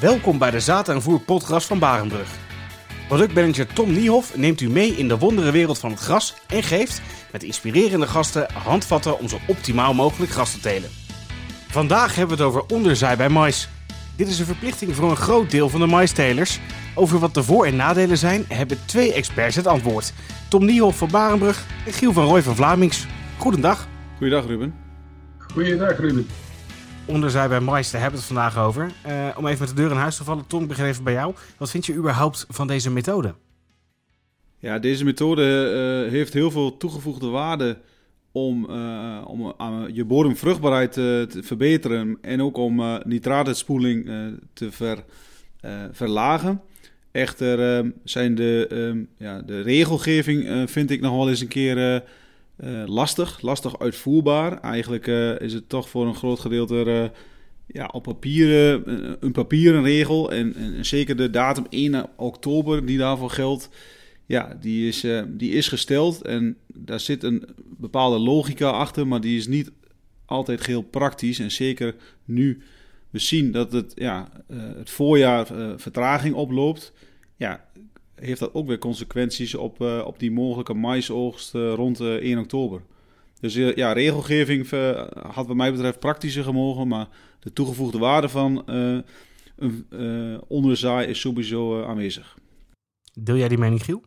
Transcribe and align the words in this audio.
Welkom 0.00 0.38
bij 0.38 0.50
de 0.50 0.60
Zaad 0.60 0.88
en 0.88 1.02
Voer 1.02 1.20
podcast 1.20 1.66
van 1.66 1.78
Barenbrug. 1.78 2.28
Productmanager 3.08 3.66
Tom 3.66 3.92
Niehoff 3.92 4.36
neemt 4.36 4.60
u 4.60 4.70
mee 4.70 4.90
in 4.90 5.08
de 5.08 5.18
wondere 5.18 5.50
wereld 5.50 5.78
van 5.78 5.90
het 5.90 6.00
gras 6.00 6.34
en 6.46 6.62
geeft 6.62 7.00
met 7.32 7.42
inspirerende 7.42 8.06
gasten 8.06 8.52
handvatten 8.52 9.18
om 9.18 9.28
zo 9.28 9.38
optimaal 9.46 9.94
mogelijk 9.94 10.32
gras 10.32 10.52
te 10.52 10.60
telen. 10.60 10.90
Vandaag 11.68 12.14
hebben 12.14 12.36
we 12.36 12.42
het 12.42 12.52
over 12.52 12.74
onderzaai 12.76 13.16
bij 13.16 13.28
mais. 13.28 13.68
Dit 14.16 14.28
is 14.28 14.38
een 14.38 14.46
verplichting 14.46 14.94
voor 14.94 15.10
een 15.10 15.16
groot 15.16 15.50
deel 15.50 15.68
van 15.68 15.80
de 15.80 15.86
maistelers. 15.86 16.60
Over 16.94 17.18
wat 17.18 17.34
de 17.34 17.42
voor- 17.42 17.66
en 17.66 17.76
nadelen 17.76 18.18
zijn, 18.18 18.44
hebben 18.48 18.78
twee 18.84 19.12
experts 19.12 19.56
het 19.56 19.66
antwoord. 19.66 20.12
Tom 20.48 20.64
Niehoff 20.64 20.98
van 20.98 21.10
Barenbrug 21.10 21.66
en 21.86 21.92
Giel 21.92 22.12
van 22.12 22.24
Rooij 22.24 22.42
van 22.42 22.56
Vlamings. 22.56 23.06
Goedendag. 23.36 23.86
Goeiedag 24.16 24.46
Ruben. 24.46 24.74
Goeiedag 25.38 25.98
Ruben. 25.98 26.26
Onderzaai 27.08 27.48
bij 27.48 27.60
mais, 27.60 27.90
daar 27.90 28.00
hebben 28.00 28.20
we 28.20 28.26
het 28.26 28.34
vandaag 28.34 28.58
over. 28.58 28.90
Uh, 29.06 29.28
om 29.36 29.46
even 29.46 29.58
met 29.58 29.68
de 29.68 29.74
deur 29.74 29.90
in 29.90 29.96
huis 29.96 30.16
te 30.16 30.24
vallen, 30.24 30.46
Tom, 30.46 30.70
ik 30.70 31.02
bij 31.02 31.12
jou. 31.12 31.34
Wat 31.56 31.70
vind 31.70 31.86
je 31.86 31.94
überhaupt 31.94 32.46
van 32.48 32.66
deze 32.66 32.90
methode? 32.90 33.34
Ja, 34.58 34.78
deze 34.78 35.04
methode 35.04 35.42
uh, 36.04 36.10
heeft 36.10 36.32
heel 36.32 36.50
veel 36.50 36.76
toegevoegde 36.76 37.26
waarde 37.26 37.78
om, 38.32 38.66
uh, 38.70 39.24
om 39.26 39.54
je 39.92 40.04
bodemvruchtbaarheid 40.04 40.92
te 40.92 41.40
verbeteren 41.42 42.18
en 42.20 42.42
ook 42.42 42.56
om 42.56 43.00
nitraatspoeling 43.04 44.10
te 44.52 44.72
ver, 44.72 45.04
verlagen. 45.92 46.60
Echter 47.12 47.92
zijn 48.04 48.34
de, 48.34 49.06
ja, 49.16 49.42
de 49.42 49.60
regelgeving, 49.60 50.70
vind 50.70 50.90
ik 50.90 51.00
nog 51.00 51.16
wel 51.16 51.28
eens 51.28 51.40
een 51.40 51.48
keer 51.48 52.02
uh, 52.64 52.86
lastig, 52.86 53.40
lastig 53.40 53.78
uitvoerbaar. 53.78 54.60
Eigenlijk 54.60 55.06
uh, 55.06 55.40
is 55.40 55.52
het 55.52 55.68
toch 55.68 55.88
voor 55.88 56.06
een 56.06 56.14
groot 56.14 56.40
gedeelte 56.40 56.84
uh, 56.86 57.04
ja, 57.66 57.86
op 57.92 58.02
papier 58.02 58.52
een 59.20 59.32
papieren 59.32 59.82
regel. 59.82 60.32
En, 60.32 60.54
en, 60.54 60.84
zeker 60.84 61.16
de 61.16 61.30
datum 61.30 61.66
1 61.68 62.08
oktober 62.16 62.86
die 62.86 62.98
daarvoor 62.98 63.30
geldt, 63.30 63.68
ja, 64.26 64.56
die 64.60 64.88
is, 64.88 65.04
die 65.28 65.52
is 65.52 65.68
gesteld. 65.68 66.22
En 66.22 66.56
daar 66.66 67.00
zit 67.00 67.22
een 67.22 67.44
bepaalde 67.56 68.18
logica 68.18 68.70
achter, 68.70 69.06
maar 69.06 69.20
die 69.20 69.36
is 69.36 69.46
niet 69.46 69.70
altijd 70.24 70.66
heel 70.66 70.82
praktisch. 70.82 71.38
En 71.38 71.50
zeker 71.50 71.94
nu 72.24 72.62
we 73.10 73.18
zien 73.18 73.52
dat 73.52 73.72
het, 73.72 73.92
ja, 73.94 74.28
het 74.52 74.90
voorjaar 74.90 75.46
vertraging 75.76 76.34
oploopt. 76.34 76.92
Ja, 77.36 77.68
heeft 78.20 78.40
dat 78.40 78.54
ook 78.54 78.66
weer 78.66 78.78
consequenties 78.78 79.54
op, 79.54 79.80
uh, 79.80 80.02
op 80.06 80.18
die 80.18 80.30
mogelijke 80.30 80.74
maisoogst 80.74 81.54
uh, 81.54 81.74
rond 81.74 82.00
uh, 82.00 82.14
1 82.14 82.38
oktober. 82.38 82.80
Dus 83.40 83.54
ja, 83.54 83.92
regelgeving 83.92 84.70
had 85.32 85.46
wat 85.46 85.56
mij 85.56 85.72
betreft 85.72 85.98
praktischer 85.98 86.44
gemogen, 86.44 86.88
maar 86.88 87.08
de 87.40 87.52
toegevoegde 87.52 87.98
waarde 87.98 88.28
van 88.28 88.62
een 89.56 90.40
onderzaai 90.48 91.06
is 91.06 91.20
sowieso 91.20 91.84
aanwezig. 91.84 92.38
Deel 93.14 93.36
jij 93.36 93.48
die 93.48 93.58
mening, 93.58 93.84
Giel? 93.84 94.02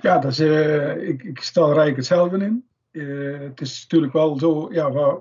Ja, 0.00 0.18
dat 0.18 0.30
is, 0.30 0.40
ik, 1.08 1.22
ik 1.22 1.40
stel 1.40 1.72
Rijk 1.72 1.96
hetzelfde 1.96 2.44
in. 2.44 2.64
het 3.40 3.60
is 3.60 3.82
natuurlijk 3.82 4.12
wel 4.12 4.38
zo, 4.38 4.68
ja, 4.72 4.90
waar, 4.92 5.18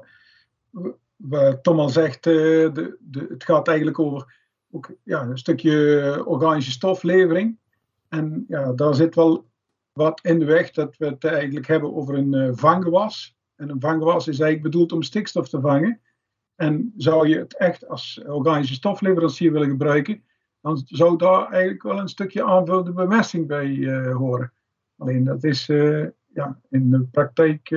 waar 1.16 1.62
Tom 1.62 1.80
al 1.80 1.90
zegt, 1.90 2.24
de, 2.24 2.98
de, 3.00 3.26
het 3.30 3.44
gaat 3.44 3.68
eigenlijk 3.68 4.00
over 4.00 4.36
ook, 4.76 4.92
ja, 5.04 5.22
een 5.22 5.38
stukje 5.38 6.24
organische 6.26 6.72
stoflevering. 6.72 7.58
En 8.16 8.46
ja, 8.48 8.72
daar 8.72 8.96
zit 8.96 9.16
wel 9.16 9.46
wat 9.92 10.20
in 10.24 10.40
de 10.40 10.46
weg 10.46 10.72
dat 10.72 10.98
we 10.98 11.06
het 11.06 11.24
eigenlijk 11.24 11.68
hebben 11.68 11.96
over 11.96 12.16
een 12.16 12.34
uh, 12.34 12.50
vanggewas. 12.54 13.38
En 13.56 13.70
een 13.70 13.80
vanggewas 13.80 14.28
is 14.28 14.40
eigenlijk 14.40 14.72
bedoeld 14.72 14.92
om 14.92 15.02
stikstof 15.02 15.50
te 15.50 15.60
vangen. 15.60 16.02
En 16.56 16.94
zou 16.98 17.28
je 17.28 17.38
het 17.38 17.58
echt 17.58 17.88
als 17.88 18.22
organische 18.26 18.74
stofleverancier 18.74 19.52
willen 19.52 19.70
gebruiken, 19.70 20.24
dan 20.62 20.82
zou 20.86 21.18
daar 21.18 21.52
eigenlijk 21.52 21.84
wel 21.84 22.00
een 22.00 22.08
stukje 22.08 22.44
aanvullende 22.44 22.94
bemesting 22.94 23.48
bij 23.48 23.68
uh, 23.68 24.16
horen. 24.16 24.54
Alleen 24.98 25.24
dat 25.24 25.44
is, 25.44 25.70
uh, 25.70 26.08
ja, 26.34 26.60
in 26.70 26.90
de 26.90 27.04
praktijk 27.04 27.70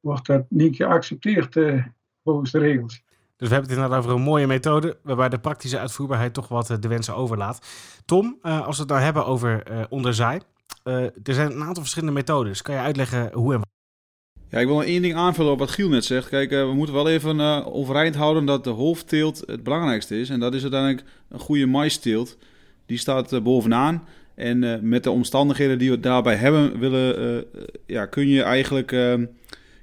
wordt 0.00 0.26
dat 0.26 0.44
niet 0.48 0.76
geaccepteerd 0.76 1.56
volgens 2.22 2.50
de 2.50 2.58
regels. 2.58 3.04
Dus 3.38 3.48
we 3.48 3.54
hebben 3.54 3.70
het 3.70 3.80
inderdaad 3.80 4.04
over 4.04 4.16
een 4.16 4.24
mooie 4.24 4.46
methode, 4.46 4.96
waarbij 5.02 5.28
de 5.28 5.38
praktische 5.38 5.78
uitvoerbaarheid 5.78 6.34
toch 6.34 6.48
wat 6.48 6.76
de 6.80 6.88
wensen 6.88 7.16
overlaat. 7.16 7.66
Tom, 8.04 8.38
uh, 8.42 8.66
als 8.66 8.76
we 8.76 8.82
het 8.82 8.90
nou 8.90 9.02
hebben 9.02 9.26
over 9.26 9.70
uh, 9.70 9.84
onderzaai, 9.88 10.40
uh, 10.84 10.94
er 11.02 11.12
zijn 11.34 11.50
een 11.50 11.62
aantal 11.62 11.82
verschillende 11.82 12.14
methodes. 12.14 12.62
Kan 12.62 12.74
je 12.74 12.80
uitleggen 12.80 13.32
hoe 13.32 13.54
en? 13.54 13.60
Ja, 14.48 14.58
ik 14.58 14.66
wil 14.66 14.74
nog 14.74 14.84
één 14.84 15.02
ding 15.02 15.14
aanvullen 15.14 15.52
op 15.52 15.58
wat 15.58 15.70
Giel 15.70 15.88
net 15.88 16.04
zegt. 16.04 16.28
Kijk, 16.28 16.50
we 16.50 16.72
moeten 16.74 16.94
wel 16.94 17.08
even 17.08 17.40
overeind 17.72 18.14
houden 18.14 18.44
dat 18.44 18.64
de 18.64 18.70
hoofdteelt 18.70 19.42
het 19.46 19.62
belangrijkste 19.62 20.20
is. 20.20 20.30
En 20.30 20.40
dat 20.40 20.54
is 20.54 20.62
uiteindelijk 20.62 21.04
een 21.28 21.38
goede 21.40 21.66
maisteelt. 21.66 22.36
Die 22.86 22.98
staat 22.98 23.42
bovenaan. 23.42 24.04
En 24.34 24.88
met 24.88 25.04
de 25.04 25.10
omstandigheden 25.10 25.78
die 25.78 25.90
we 25.90 26.00
daarbij 26.00 26.34
hebben, 26.34 26.78
willen, 26.78 27.44
ja, 27.86 28.06
kun 28.06 28.28
je 28.28 28.42
eigenlijk 28.42 28.90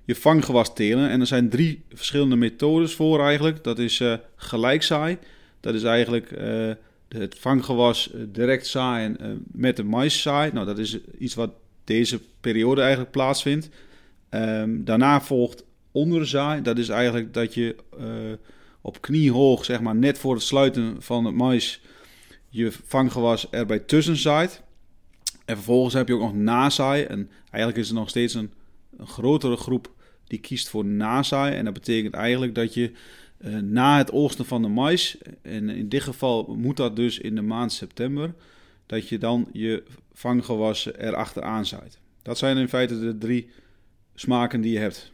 je 0.06 0.16
vanggewas 0.16 0.74
telen. 0.74 1.10
En 1.10 1.20
er 1.20 1.28
zijn 1.28 1.50
drie 1.50 1.84
verschillende 1.94 2.36
methodes 2.36 2.94
voor 2.94 3.24
eigenlijk. 3.24 3.64
Dat 3.64 3.80
is 3.80 4.00
uh, 4.00 4.14
gelijkzaai. 4.36 5.18
Dat 5.60 5.74
is 5.74 5.84
eigenlijk 5.84 6.32
uh, 6.32 6.72
het 7.08 7.36
vanggewas 7.40 8.12
eh, 8.12 8.22
direct 8.28 8.68
zaaien 8.68 9.18
uh, 9.22 9.28
met 9.52 9.76
de 9.76 9.84
maiszaai. 9.84 10.52
Nou, 10.52 10.66
dat 10.66 10.78
is 10.78 11.00
iets 11.18 11.36
wat 11.36 11.52
deze 11.84 12.20
periode 12.42 12.82
eigenlijk 12.82 13.12
plaatsvindt. 13.12 13.70
Um, 14.30 14.84
daarna 14.84 15.22
volgt 15.22 15.64
onderzaai. 15.92 16.62
Dat 16.62 16.78
is 16.78 16.90
eigenlijk 16.90 17.34
dat 17.34 17.54
je 17.54 17.76
op 18.82 19.02
kniehoog, 19.02 19.66
zeg 19.66 19.82
maar 19.82 19.96
net 19.96 20.18
voor 20.18 20.34
het 20.34 20.44
sluiten 20.44 20.96
van 21.00 21.26
het 21.26 21.36
mais, 21.36 21.82
je 22.50 22.72
vanggewas 22.86 23.50
erbij 23.50 23.80
tussen 23.80 24.16
zaait. 24.18 24.62
En 25.46 25.56
vervolgens 25.56 25.94
heb 25.94 26.08
je 26.08 26.14
ook 26.14 26.22
nog 26.22 26.36
nazaai. 26.36 27.04
En 27.04 27.30
eigenlijk 27.50 27.78
is 27.78 27.90
er 27.90 27.96
nog 27.96 28.10
steeds 28.10 28.34
een, 28.34 28.54
een 28.98 29.08
grotere 29.08 29.56
groep 29.56 29.95
die 30.28 30.40
kiest 30.40 30.70
voor 30.70 30.86
nazaai. 30.86 31.56
En 31.56 31.66
dat 31.66 31.74
betekent 31.74 32.14
eigenlijk 32.14 32.56
dat 32.56 32.74
je 32.74 32.92
uh, 33.38 33.58
na 33.58 33.98
het 33.98 34.12
oogsten 34.12 34.46
van 34.46 34.62
de 34.62 34.68
mais, 34.68 35.18
en 35.42 35.70
in 35.70 35.90
dit 35.90 36.04
geval 36.04 36.56
moet 36.58 36.78
dat 36.78 36.96
dus 36.96 37.20
in 37.20 37.36
de 37.36 37.42
maand 37.42 37.74
september, 37.74 38.34
dat 38.86 39.10
je 39.10 39.18
dan 39.18 39.48
je 39.52 39.84
vanggewassen 40.14 41.00
erachteraan 41.00 41.66
zaait. 41.66 42.00
Dat 42.22 42.38
zijn 42.38 42.58
in 42.58 42.70
feite 42.70 43.00
de 43.00 43.18
drie 43.18 43.50
smaken 44.16 44.62
die 44.62 44.72
je 44.72 44.80
hebt. 44.80 45.12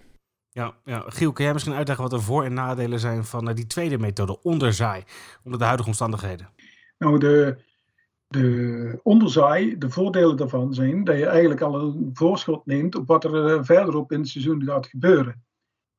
Ja, 0.49 0.75
ja, 0.85 1.03
Giel, 1.07 1.31
kun 1.31 1.43
jij 1.43 1.53
misschien 1.53 1.75
uitleggen 1.75 2.09
wat 2.09 2.19
de 2.19 2.25
voor- 2.25 2.45
en 2.45 2.53
nadelen 2.53 2.99
zijn 2.99 3.23
van 3.23 3.49
uh, 3.49 3.55
die 3.55 3.67
tweede 3.67 3.97
methode, 3.97 4.41
onderzaai, 4.41 5.03
onder 5.43 5.59
de 5.59 5.65
huidige 5.65 5.89
omstandigheden? 5.89 6.49
Nou, 6.97 7.19
de, 7.19 7.57
de 8.31 8.99
onderzaai, 9.03 9.77
de 9.77 9.89
voordelen 9.89 10.37
daarvan 10.37 10.73
zijn 10.73 11.03
dat 11.03 11.17
je 11.17 11.25
eigenlijk 11.25 11.61
al 11.61 11.81
een 11.81 12.09
voorschot 12.13 12.65
neemt 12.65 12.95
op 12.95 13.07
wat 13.07 13.23
er 13.23 13.45
eh, 13.45 13.63
verderop 13.63 14.11
in 14.11 14.19
het 14.19 14.27
seizoen 14.27 14.63
gaat 14.63 14.87
gebeuren. 14.87 15.43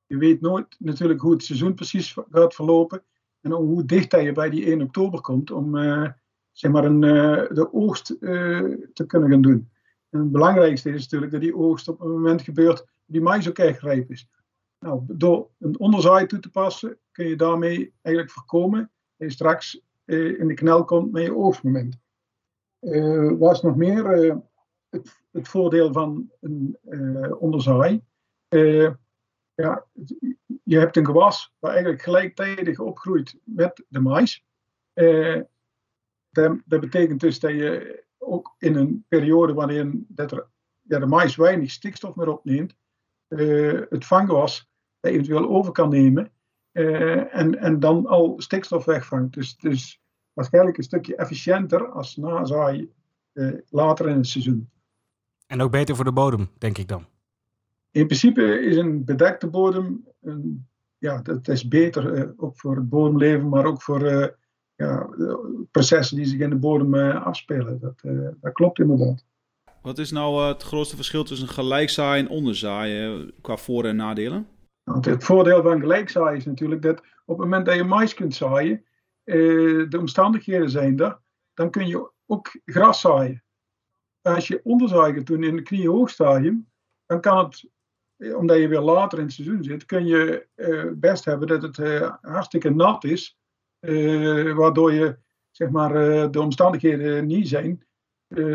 Je 0.06 0.16
weet 0.16 0.40
nooit 0.40 0.76
natuurlijk 0.78 1.20
hoe 1.20 1.32
het 1.32 1.44
seizoen 1.44 1.74
precies 1.74 2.16
gaat 2.30 2.54
verlopen 2.54 3.02
en 3.40 3.52
hoe 3.52 3.84
dicht 3.84 4.10
dat 4.10 4.22
je 4.22 4.32
bij 4.32 4.50
die 4.50 4.64
1 4.64 4.82
oktober 4.82 5.20
komt 5.20 5.50
om 5.50 5.76
uh, 5.76 6.08
zeg 6.52 6.70
maar 6.70 6.84
een, 6.84 7.02
uh, 7.02 7.48
de 7.48 7.72
oogst 7.72 8.06
te 8.92 9.04
kunnen 9.06 9.30
gaan 9.30 9.42
doen. 9.42 9.70
En 10.10 10.20
het 10.20 10.32
belangrijkste 10.32 10.90
is 10.90 11.02
natuurlijk 11.02 11.32
dat 11.32 11.40
die 11.40 11.56
oogst 11.56 11.88
op 11.88 12.00
een 12.00 12.10
moment 12.10 12.42
gebeurt 12.42 12.86
die 13.04 13.20
mais 13.20 13.48
ook 13.48 13.58
echt 13.58 13.80
rijp 13.80 14.10
is. 14.10 14.28
Nou, 14.78 15.02
door 15.06 15.50
een 15.58 15.78
onderzaai 15.78 16.26
toe 16.26 16.38
te 16.38 16.50
passen 16.50 16.98
kun 17.10 17.26
je 17.26 17.36
daarmee 17.36 17.94
eigenlijk 18.02 18.34
voorkomen 18.34 18.90
dat 19.16 19.28
je 19.28 19.34
straks 19.34 19.82
in 20.04 20.46
de 20.46 20.54
knel 20.54 20.84
komt 20.84 21.12
met 21.12 21.22
je 21.22 21.36
oogstmoment. 21.36 22.01
Uh, 22.82 23.38
was 23.38 23.62
nog 23.62 23.76
meer 23.76 24.24
uh, 24.24 24.36
het, 24.88 25.22
het, 25.32 25.48
voordeel 25.48 25.92
van 25.92 26.30
een 26.40 26.78
uh, 26.88 27.42
onderzaai. 27.42 28.02
ja, 29.54 29.86
je 30.62 30.78
hebt 30.78 30.96
een 30.96 31.06
gewas 31.06 31.54
waar 31.58 31.70
eigenlijk 31.70 32.02
gelijktijdig 32.02 32.78
opgroeit 32.78 33.38
met 33.44 33.84
de 33.88 34.00
mais. 34.00 34.44
Dat, 36.30 36.58
dat, 36.64 36.80
betekent 36.80 37.20
dus 37.20 37.40
dat 37.40 37.50
je 37.50 38.04
ook 38.18 38.54
in 38.58 38.76
een 38.76 39.04
periode 39.08 39.54
waarin 39.54 40.06
dat 40.08 40.32
er, 40.32 40.48
ja, 40.80 40.98
de 40.98 41.06
mais 41.06 41.36
weinig 41.36 41.70
stikstof 41.70 42.16
meer 42.16 42.28
opneemt, 42.28 42.76
het 43.88 44.04
vanggewas 44.04 44.70
eventueel 45.00 45.48
over 45.48 45.72
kan 45.72 45.88
nemen 45.88 46.32
en, 46.72 47.58
en 47.58 47.80
dan 47.80 48.06
al 48.06 48.34
stikstof 48.40 48.84
wegvangt. 48.84 49.34
Dus, 49.34 49.56
dus 49.56 50.02
waarschijnlijk 50.32 50.76
een 50.76 50.82
stukje 50.82 51.16
efficiënter 51.16 51.88
als 51.88 52.16
nazaai 52.16 52.92
uh, 53.32 53.52
later 53.68 54.08
in 54.08 54.16
het 54.16 54.26
seizoen. 54.26 54.70
En 55.46 55.60
ook 55.60 55.70
beter 55.70 55.96
voor 55.96 56.04
de 56.04 56.12
bodem, 56.12 56.50
denk 56.58 56.78
ik 56.78 56.88
dan? 56.88 57.04
In 57.90 58.06
principe 58.06 58.60
is 58.60 58.76
een 58.76 59.04
bedekte 59.04 59.46
bodem, 59.46 60.06
een, 60.20 60.66
ja, 60.98 61.22
dat 61.22 61.48
is 61.48 61.68
beter 61.68 62.14
uh, 62.14 62.30
ook 62.36 62.58
voor 62.58 62.76
het 62.76 62.88
bodemleven, 62.88 63.48
maar 63.48 63.64
ook 63.64 63.82
voor 63.82 64.02
uh, 64.02 64.26
ja, 64.76 65.08
processen 65.70 66.16
die 66.16 66.26
zich 66.26 66.40
in 66.40 66.50
de 66.50 66.56
bodem 66.56 66.94
afspelen. 66.94 67.80
Dat, 67.80 68.00
dat 68.40 68.52
klopt 68.52 68.78
inderdaad. 68.78 69.24
Wat 69.82 69.98
is 69.98 70.10
nou 70.10 70.48
het 70.48 70.62
grootste 70.62 70.96
verschil 70.96 71.24
tussen 71.24 71.48
gelijkzaaien 71.48 72.24
en 72.24 72.30
onderzaaien 72.30 73.32
qua 73.40 73.56
voor- 73.56 73.84
en 73.84 73.96
nadelen? 73.96 74.46
Nou, 74.84 75.10
het 75.10 75.24
voordeel 75.24 75.62
van 75.62 75.80
gelijkzaaien 75.80 76.38
is 76.38 76.44
natuurlijk 76.44 76.82
dat 76.82 76.98
op 76.98 77.38
het 77.38 77.46
moment 77.46 77.66
dat 77.66 77.74
je 77.74 77.84
mais 77.84 78.14
kunt 78.14 78.34
zaaien, 78.34 78.84
de 79.24 79.96
omstandigheden 79.98 80.70
zijn 80.70 81.00
er, 81.00 81.20
dan 81.54 81.70
kun 81.70 81.86
je 81.86 82.10
ook 82.26 82.60
gras 82.64 83.00
zaaien. 83.00 83.44
Als 84.20 84.48
je 84.48 84.60
onderzaai 84.64 85.14
gaat 85.14 85.26
doen 85.26 85.42
in 85.42 85.56
het 85.56 85.64
kniehoogstadium, 85.64 86.70
dan 87.06 87.20
kan 87.20 87.38
het, 87.44 87.70
omdat 88.34 88.58
je 88.58 88.68
weer 88.68 88.80
later 88.80 89.18
in 89.18 89.24
het 89.24 89.32
seizoen 89.32 89.64
zit, 89.64 89.84
kun 89.84 90.06
je 90.06 90.46
best 90.96 91.24
hebben 91.24 91.48
dat 91.48 91.62
het 91.62 91.76
hartstikke 92.20 92.70
nat 92.70 93.04
is, 93.04 93.38
waardoor 94.54 94.92
je 94.92 95.18
zeg 95.50 95.70
maar, 95.70 95.92
de 96.30 96.40
omstandigheden 96.40 97.26
niet 97.26 97.48
zijn, 97.48 97.86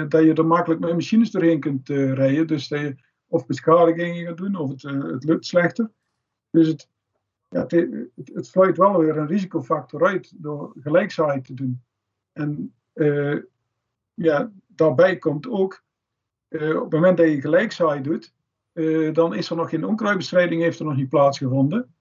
dat 0.07 0.23
je 0.23 0.33
er 0.33 0.45
makkelijk 0.45 0.81
met 0.81 0.93
machines 0.93 1.31
doorheen 1.31 1.59
kunt 1.59 1.89
rijden. 1.89 2.47
Dus 2.47 2.67
dat 2.67 2.79
je 2.79 2.95
of 3.27 3.45
beschadigingen 3.45 4.25
gaat 4.25 4.37
doen, 4.37 4.55
of 4.55 4.69
het, 4.69 4.81
het 5.11 5.23
lukt 5.23 5.45
slechter. 5.45 5.91
Dus 6.49 6.67
het, 6.67 6.89
ja, 7.49 7.61
het, 7.61 8.31
het, 8.33 8.45
sluit 8.45 8.77
wel 8.77 8.97
weer 8.97 9.17
een 9.17 9.27
risicofactor 9.27 10.05
uit 10.05 10.33
door 10.35 10.73
gelijkzaai 10.79 11.41
te 11.41 11.53
doen. 11.53 11.81
En 12.33 12.73
uh, 12.93 13.41
ja, 14.13 14.51
daarbij 14.67 15.17
komt 15.17 15.47
ook, 15.47 15.83
uh, 16.49 16.75
op 16.75 16.83
het 16.83 16.93
moment 16.93 17.17
dat 17.17 17.27
je 17.27 17.41
gelijkzaai 17.41 18.01
doet, 18.01 18.33
uh, 18.73 19.13
dan 19.13 19.35
is 19.35 19.49
er 19.49 19.55
nog 19.55 19.69
geen 19.69 19.85
onkruidbestrijding, 19.85 20.61
heeft 20.61 20.79
er 20.79 20.85
nog 20.85 20.95
niet 20.95 21.09
plaatsgevonden. 21.09 21.95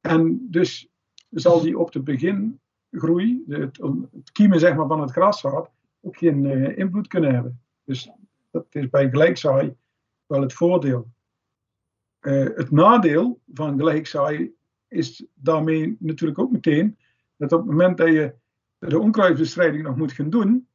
En 0.00 0.46
dus 0.50 0.88
zal 1.30 1.60
die 1.60 1.78
op 1.78 1.92
de 1.92 2.02
begingroei, 2.02 3.44
het, 3.48 3.78
het 4.12 4.32
kiemen 4.32 4.60
zeg 4.60 4.76
maar, 4.76 4.86
van 4.86 5.00
het 5.00 5.10
graszaad, 5.10 5.70
ook 6.00 6.16
geen 6.16 6.46
invloed 6.76 7.06
kunnen 7.06 7.34
hebben. 7.34 7.60
Dus 7.84 8.10
dat 8.50 8.66
is 8.70 8.90
bij 8.90 9.10
gelijkzaai 9.10 9.76
wel 10.26 10.40
het 10.40 10.52
voordeel. 10.52 11.08
het 12.20 12.70
nadeel 12.70 13.40
van 13.54 13.78
gelijkzaai 13.78 14.54
is 14.94 15.26
daarmee 15.34 15.96
natuurlijk 15.98 16.38
ook 16.38 16.52
meteen 16.52 16.98
dat 17.36 17.52
op 17.52 17.58
het 17.58 17.70
moment 17.70 17.96
dat 17.96 18.08
je 18.08 18.34
de 18.78 18.98
onkruidbestrijding 18.98 19.82
nog 19.82 19.96
moet 19.96 20.12
gaan 20.12 20.30
doen, 20.30 20.68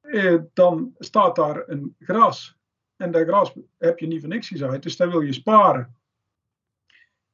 eh, 0.00 0.40
dan 0.52 0.94
staat 0.98 1.36
daar 1.36 1.68
een 1.68 1.96
gras. 1.98 2.56
En 2.96 3.10
dat 3.10 3.26
gras 3.26 3.54
heb 3.78 3.98
je 3.98 4.06
niet 4.06 4.20
voor 4.20 4.28
niks 4.28 4.48
gezaaid, 4.48 4.82
dus 4.82 4.96
dat 4.96 5.10
wil 5.10 5.20
je 5.20 5.32
sparen. 5.32 5.96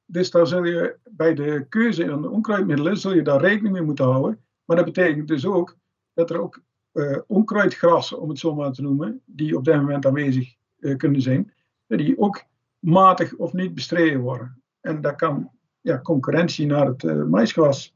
Dus 0.05 0.31
daar 0.31 0.47
zul 0.47 0.65
je 0.65 0.99
bij 1.11 1.35
de 1.35 1.67
keuze 1.69 2.03
in 2.03 2.23
de 2.23 2.31
onkruidmiddelen 2.31 2.97
zul 2.97 3.15
je 3.15 3.23
daar 3.23 3.41
rekening 3.41 3.75
mee 3.75 3.83
moeten 3.83 4.05
houden. 4.05 4.45
Maar 4.65 4.77
dat 4.77 4.85
betekent 4.85 5.29
dus 5.29 5.47
ook 5.47 5.77
dat 6.13 6.31
er 6.31 6.41
ook 6.41 6.63
uh, 6.93 7.19
onkruidgrassen, 7.27 8.21
om 8.21 8.29
het 8.29 8.39
zo 8.39 8.55
maar 8.55 8.73
te 8.73 8.83
noemen, 8.83 9.23
die 9.25 9.57
op 9.57 9.65
dit 9.65 9.75
moment 9.75 10.07
aanwezig 10.07 10.55
uh, 10.79 10.97
kunnen 10.97 11.23
zijn, 11.23 11.53
die 11.87 12.19
ook 12.19 12.45
matig 12.79 13.35
of 13.35 13.53
niet 13.53 13.75
bestreden 13.75 14.21
worden. 14.21 14.63
En 14.81 15.01
dat 15.01 15.17
kan 15.17 15.51
ja, 15.89 16.01
concurrentie 16.01 16.67
naar 16.67 16.87
het 16.87 17.03
uh, 17.03 17.25
maisgras 17.25 17.95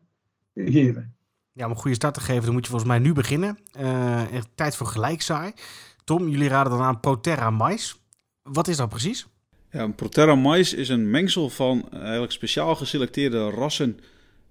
geven. 0.55 1.15
Ja, 1.53 1.65
om 1.65 1.71
een 1.71 1.77
goede 1.77 1.97
start 1.97 2.15
te 2.15 2.21
geven, 2.21 2.45
dan 2.45 2.53
moet 2.53 2.65
je 2.65 2.71
volgens 2.71 2.91
mij 2.91 2.99
nu 2.99 3.13
beginnen. 3.13 3.59
Uh, 3.81 4.23
tijd 4.55 4.77
voor 4.77 4.87
gelijkzaai. 4.87 5.53
Tom, 6.05 6.29
jullie 6.29 6.49
raden 6.49 6.73
dan 6.73 6.81
aan 6.81 7.01
Proterra 7.01 7.51
mais. 7.51 8.03
Wat 8.43 8.69
is 8.69 8.77
dat 8.77 8.89
precies? 8.89 9.27
Ja, 9.71 9.83
een 9.83 9.95
Proterra 9.95 10.35
mais 10.35 10.75
is 10.75 10.89
een 10.89 11.11
mengsel 11.11 11.49
van 11.49 11.89
eigenlijk 11.91 12.33
speciaal 12.33 12.75
geselecteerde 12.75 13.51
rassen 13.51 13.99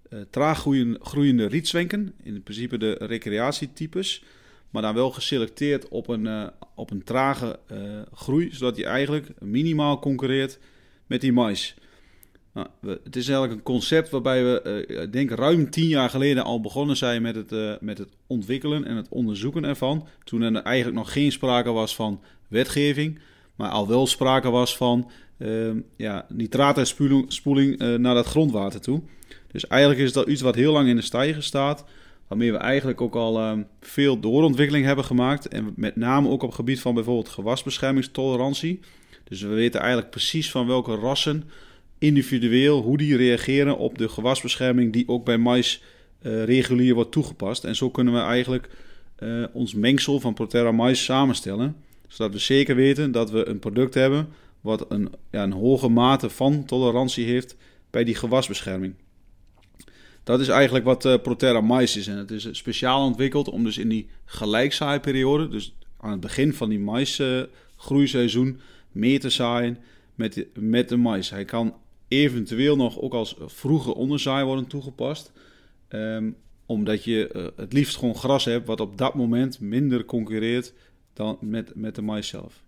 uh, 0.10 0.20
traag 0.30 0.66
groeiende, 1.00 1.46
rietzwenken. 1.46 2.14
In 2.24 2.44
principe 2.44 2.78
de 2.78 2.96
recreatietypes. 3.00 4.24
Maar 4.70 4.82
dan 4.82 4.94
wel 4.94 5.12
geselecteerd 5.12 5.88
op 5.88 6.08
een, 6.08 6.26
uh, 6.26 6.48
op 6.76 6.92
een 6.92 7.04
trage 7.04 7.60
groei, 8.14 8.52
zodat 8.52 8.76
die 8.76 8.86
eigenlijk 8.86 9.28
minimaal 9.40 10.00
concurreert 10.00 10.60
met 11.08 11.22
die 11.22 11.34
mais. 11.34 11.76
Nou, 12.54 12.68
het 13.04 13.16
is 13.16 13.28
eigenlijk 13.28 13.58
een 13.58 13.64
concept 13.64 14.10
waarbij 14.10 14.44
we, 14.44 14.86
uh, 14.90 15.02
ik 15.02 15.14
denk 15.14 15.32
ruim 15.32 15.70
tien 15.70 15.88
jaar 15.88 16.10
geleden 16.10 16.44
al 16.44 16.62
begonnen 16.62 16.98
zijn 16.98 17.22
met 17.22 17.36
het, 17.36 17.52
uh, 17.52 17.74
met 17.80 17.98
het 17.98 18.10
ontwikkelen 18.28 18.86
en 18.86 18.96
het 18.96 19.08
onderzoeken 19.10 19.64
ervan. 19.64 20.08
Toen 20.24 20.42
er 20.42 20.62
eigenlijk 20.62 20.98
nog 20.98 21.14
geen 21.14 21.32
sprake 21.32 21.72
was 21.72 21.96
van 21.96 22.22
wetgeving, 22.48 23.20
maar 23.56 23.70
al 23.70 23.88
wel 23.88 24.08
sprake 24.08 24.50
was 24.50 24.78
van 24.78 25.12
uh, 25.38 25.72
ja, 25.96 26.26
nitraatspoeling 26.30 27.82
uh, 27.82 27.96
naar 27.96 28.16
dat 28.16 28.26
grondwater 28.26 28.82
toe. 28.82 29.02
Dus 29.52 29.68
eigenlijk 29.68 30.02
is 30.02 30.14
dat 30.14 30.28
iets 30.28 30.42
wat 30.42 30.56
heel 30.56 30.74
lang 30.74 30.88
in 30.88 30.96
de 30.96 31.02
stijger 31.02 31.44
staat, 31.44 31.86
waarmee 32.28 32.52
we 32.52 32.58
eigenlijk 32.58 33.02
ook 33.02 33.16
al 33.16 33.40
ehm, 33.40 33.64
veel 33.82 34.20
doorontwikkeling 34.20 34.86
hebben 34.86 35.06
gemaakt. 35.06 35.48
En 35.48 35.74
met 35.76 35.96
name 35.96 36.30
ook 36.30 36.42
op 36.42 36.48
het 36.48 36.56
gebied 36.56 36.82
van 36.82 36.94
bijvoorbeeld 36.94 37.30
gewasbeschermingstolerantie. 37.30 38.80
Dus 39.24 39.42
we 39.42 39.48
weten 39.48 39.80
eigenlijk 39.80 40.12
precies 40.12 40.52
van 40.52 40.68
welke 40.68 40.96
rassen 40.96 41.44
individueel 42.02 42.82
hoe 42.82 42.98
die 42.98 43.16
reageren 43.16 43.78
op 43.78 43.98
de 43.98 44.10
gewasbescherming 44.10 44.94
die 44.94 45.08
ook 45.08 45.26
bij 45.26 45.38
mais 45.38 45.82
uh, 46.22 46.44
regulier 46.44 46.94
wordt 46.94 47.12
toegepast. 47.12 47.64
En 47.64 47.76
zo 47.76 47.90
kunnen 47.90 48.14
we 48.14 48.20
eigenlijk 48.20 48.70
uh, 49.20 49.46
ons 49.54 49.74
mengsel 49.74 50.20
van 50.20 50.34
Proterra 50.34 50.72
mais 50.72 51.04
samenstellen. 51.04 51.76
Zodat 52.08 52.34
we 52.34 52.40
zeker 52.40 52.76
weten 52.76 53.12
dat 53.12 53.32
we 53.32 53.48
een 53.48 53.60
product 53.60 53.94
hebben 53.94 54.28
wat 54.62 54.92
een, 54.92 55.10
ja, 55.32 55.44
een 55.44 55.52
hoge 55.52 55.90
mate 55.90 56.30
van 56.30 56.66
tolerantie 56.66 57.26
heeft 57.26 57.56
bij 57.90 58.04
die 58.04 58.16
gewasbescherming. 58.16 58.94
Dat 60.24 60.40
is 60.40 60.48
eigenlijk 60.48 60.86
wat 60.86 61.06
uh, 61.06 61.16
Proterra 61.22 61.62
mais 61.62 61.98
is. 61.98 62.08
En 62.08 62.18
het 62.18 62.32
is 62.32 62.48
speciaal 62.52 63.06
ontwikkeld 63.06 63.50
om 63.50 63.64
dus 63.64 63.78
in 63.78 63.90
die 63.90 64.08
gelijkzaaiperiode, 64.26 65.48
dus 65.48 65.76
aan 65.98 66.12
het 66.12 66.20
begin 66.20 66.54
van 66.54 66.70
die 66.70 66.80
maisgroeiseizoen, 66.80 68.60
mee 68.92 69.20
te 69.20 69.30
zaaien 69.30 69.78
met, 70.16 70.46
met 70.54 70.90
de 70.90 70.98
mais. 70.98 71.30
Hij 71.30 71.46
kan 71.46 71.74
eventueel 72.12 72.76
nog 72.76 73.00
ook 73.00 73.14
als 73.14 73.36
vroege 73.46 73.96
onderzaai 73.96 74.46
worden 74.46 74.68
toegepast. 74.68 75.32
Um, 75.90 76.36
omdat 76.72 77.04
je 77.04 77.30
uh, 77.36 77.46
het 77.56 77.74
liefst 77.74 77.98
gewoon 77.98 78.16
gras 78.16 78.46
hebt 78.46 78.68
wat 78.68 78.80
op 78.80 78.98
dat 78.98 79.16
moment 79.16 79.60
minder 79.60 80.06
concurreert 80.06 80.74
dan 81.14 81.38
met, 81.42 81.72
met 81.76 81.96
de 81.96 82.02
mais 82.02 82.28
zelf. 82.28 82.64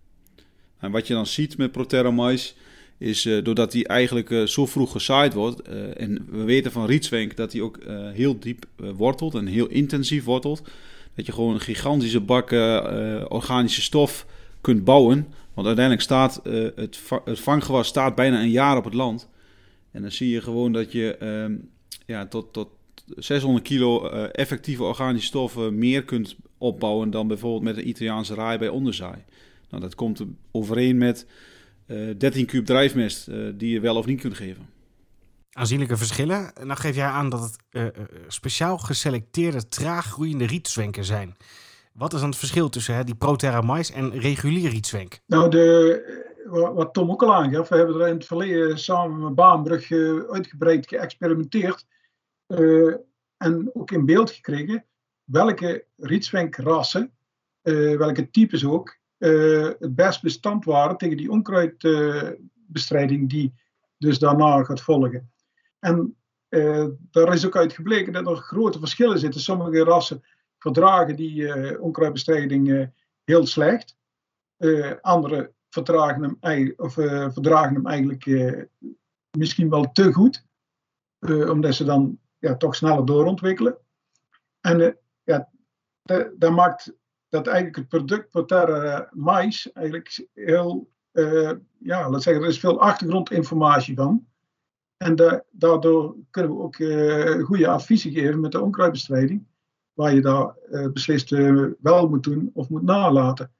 En 0.78 0.90
wat 0.90 1.06
je 1.06 1.14
dan 1.14 1.26
ziet 1.26 1.56
met 1.56 1.72
Proterra 1.72 2.10
mais 2.10 2.56
is 2.98 3.24
uh, 3.24 3.44
doordat 3.44 3.72
die 3.72 3.88
eigenlijk 3.88 4.30
uh, 4.30 4.46
zo 4.46 4.66
vroeg 4.66 4.92
gezaaid 4.92 5.34
wordt. 5.34 5.62
en 5.96 6.26
we 6.30 6.42
weten 6.42 6.72
van 6.72 6.86
Rietzwenk 6.86 7.36
dat 7.36 7.52
hij 7.52 7.60
ook 7.60 7.78
heel 8.12 8.38
diep 8.38 8.66
wortelt 8.76 9.34
en 9.34 9.46
heel 9.46 9.66
intensief 9.66 10.24
wortelt. 10.24 10.62
Dat 11.14 11.26
je 11.26 11.32
gewoon 11.32 11.54
een 11.54 11.60
gigantische 11.60 12.20
bak 12.20 12.50
organische 13.28 13.82
stof 13.82 14.26
kunt 14.60 14.84
bouwen. 14.84 15.26
Want 15.54 15.66
uiteindelijk 15.66 16.04
staat 16.04 16.40
het, 16.74 17.00
het 17.24 17.40
vanggewas 17.40 17.88
staat 17.88 18.14
bijna 18.14 18.40
een 18.40 18.50
jaar 18.50 18.76
op 18.76 18.84
het 18.84 18.94
land. 18.94 19.28
En 19.94 20.02
dan 20.02 20.10
zie 20.10 20.30
je 20.30 20.40
gewoon 20.40 20.72
dat 20.72 20.92
je 20.92 21.16
ehm, 21.16 21.56
ja, 22.06 22.26
tot, 22.26 22.52
tot 22.52 22.68
600 23.16 23.64
kilo 23.64 24.12
uh, 24.12 24.24
effectieve 24.32 24.82
organische 24.82 25.26
stoffen 25.26 25.78
meer 25.78 26.04
kunt 26.04 26.36
opbouwen 26.58 27.10
dan 27.10 27.28
bijvoorbeeld 27.28 27.62
met 27.62 27.76
een 27.76 27.88
Italiaanse 27.88 28.34
raai 28.34 28.58
bij 28.58 28.68
onderzaai. 28.68 29.24
Nou, 29.70 29.82
dat 29.82 29.94
komt 29.94 30.24
overeen 30.50 30.98
met 30.98 31.26
uh, 31.86 32.10
eh, 32.10 32.18
13 32.18 32.46
kub 32.46 32.66
drijfmest 32.66 33.28
uh, 33.28 33.52
die 33.54 33.72
je 33.72 33.80
wel 33.80 33.96
of 33.96 34.06
niet 34.06 34.20
kunt 34.20 34.34
geven. 34.34 34.68
Aanzienlijke 35.52 35.96
verschillen. 35.96 36.52
Nou 36.62 36.78
geef 36.80 36.94
jij 36.94 37.06
aan 37.06 37.28
dat 37.28 37.58
het 37.72 37.94
speciaal 38.28 38.78
geselecteerde 38.78 39.68
traag 39.68 40.06
groeiende 40.06 40.46
rietzwenken 40.46 41.04
zijn. 41.04 41.36
Wat 41.92 42.12
is 42.12 42.20
dan 42.20 42.28
het 42.28 42.38
verschil 42.38 42.68
tussen 42.68 42.94
hè, 42.94 43.04
die 43.04 43.14
Proterra 43.14 43.60
mais 43.60 43.90
en 43.90 44.18
regulier 44.18 44.70
rietzwenk? 44.70 45.18
Nou, 45.26 45.50
de, 45.50 46.33
wat 46.50 46.94
Tom 46.94 47.10
ook 47.10 47.22
al 47.22 47.34
aangaf, 47.34 47.68
we 47.68 47.76
hebben 47.76 48.00
er 48.00 48.08
in 48.08 48.14
het 48.14 48.26
verleden 48.26 48.78
samen 48.78 49.22
met 49.22 49.34
Baanbrug 49.34 49.92
uitgebreid 50.30 50.88
geëxperimenteerd 50.88 51.86
uh, 52.48 52.94
en 53.36 53.70
ook 53.72 53.90
in 53.90 54.04
beeld 54.04 54.30
gekregen 54.30 54.84
welke 55.24 55.86
rietswenkrassen, 55.96 57.12
uh, 57.62 57.96
welke 57.96 58.30
types 58.30 58.64
ook, 58.64 58.98
uh, 59.18 59.70
het 59.78 59.94
best 59.94 60.22
bestand 60.22 60.64
waren 60.64 60.96
tegen 60.96 61.16
die 61.16 61.30
onkruidbestrijding 61.30 63.30
die 63.30 63.54
dus 63.98 64.18
daarna 64.18 64.64
gaat 64.64 64.80
volgen. 64.80 65.32
En 65.78 66.16
daar 67.10 67.32
is 67.32 67.46
ook 67.46 67.56
uit 67.56 67.72
gebleken 67.72 68.12
dat 68.12 68.26
er 68.26 68.36
grote 68.36 68.78
verschillen 68.78 69.18
zitten. 69.18 69.40
Sommige 69.40 69.84
rassen 69.84 70.24
verdragen 70.58 71.16
die 71.16 71.80
onkruidbestrijding 71.80 72.90
heel 73.24 73.46
slecht. 73.46 73.96
andere 75.00 75.52
vertragen 75.74 76.38
hem, 76.40 76.74
of, 76.76 76.96
uh, 76.96 77.30
verdragen 77.30 77.74
hem 77.74 77.86
eigenlijk 77.86 78.26
uh, 78.26 78.62
misschien 79.38 79.70
wel 79.70 79.92
te 79.92 80.12
goed, 80.12 80.44
uh, 81.20 81.50
omdat 81.50 81.74
ze 81.74 81.84
dan 81.84 82.18
ja, 82.38 82.56
toch 82.56 82.74
sneller 82.74 83.04
doorontwikkelen. 83.04 83.76
En 84.60 84.98
ja, 85.22 85.48
dat 86.36 86.52
maakt 86.52 86.92
dat 87.28 87.46
eigenlijk 87.46 87.76
het 87.76 87.88
product 87.88 88.30
Proterra 88.30 89.08
mais 89.12 89.72
eigenlijk 89.72 90.28
heel, 90.32 90.90
ja, 91.78 92.10
laat 92.10 92.22
zeggen, 92.22 92.42
er 92.42 92.48
is 92.48 92.58
veel 92.58 92.80
achtergrondinformatie 92.80 93.94
van. 93.94 94.26
En 94.96 95.16
da 95.16 95.44
daardoor 95.50 96.16
kunnen 96.30 96.56
we 96.56 96.62
ook 96.62 96.76
goede 97.44 97.68
adviezen 97.68 98.12
geven 98.12 98.40
met 98.40 98.52
de 98.52 98.60
onkruidbestrijding, 98.60 99.46
waar 99.92 100.14
je 100.14 100.20
daar 100.20 100.54
beslist 100.92 101.30
wel 101.80 102.08
moet 102.08 102.22
doen 102.22 102.50
of 102.54 102.68
moet 102.68 102.82
nalaten 102.82 103.52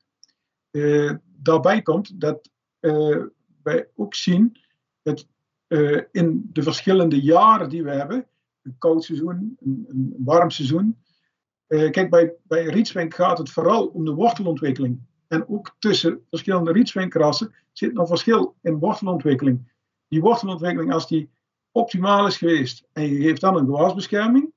daarbij 1.44 1.82
komt 1.82 2.20
dat 2.20 2.50
uh, 2.80 3.22
wij 3.62 3.88
ook 3.94 4.14
zien 4.14 4.58
dat 5.02 5.28
uh, 5.68 6.02
in 6.10 6.50
de 6.52 6.62
verschillende 6.62 7.20
jaren 7.20 7.68
die 7.68 7.82
we 7.82 7.90
hebben, 7.90 8.26
een 8.62 8.78
koud 8.78 9.04
seizoen, 9.04 9.56
een, 9.60 9.84
een 9.88 10.14
warm 10.18 10.50
seizoen. 10.50 10.98
Uh, 11.68 11.90
kijk, 11.90 12.10
bij, 12.10 12.34
bij 12.42 12.84
gaat 13.08 13.38
het 13.38 13.50
vooral 13.50 13.86
om 13.86 14.04
de 14.04 14.14
wortelontwikkeling. 14.14 15.00
En 15.28 15.48
ook 15.48 15.76
tussen 15.78 16.24
verschillende 16.28 16.72
rietswenkrassen 16.72 17.54
zit 17.72 17.92
nog 17.92 18.08
verschil 18.08 18.56
in 18.62 18.78
wortelontwikkeling. 18.78 19.72
Die 20.08 20.20
wortelontwikkeling, 20.20 20.92
als 20.92 21.08
die 21.08 21.30
optimaal 21.70 22.26
is 22.26 22.36
geweest 22.36 22.86
en 22.92 23.02
je 23.02 23.20
geeft 23.20 23.40
dan 23.40 23.56
een 23.56 23.66
gewasbescherming, 23.66 24.52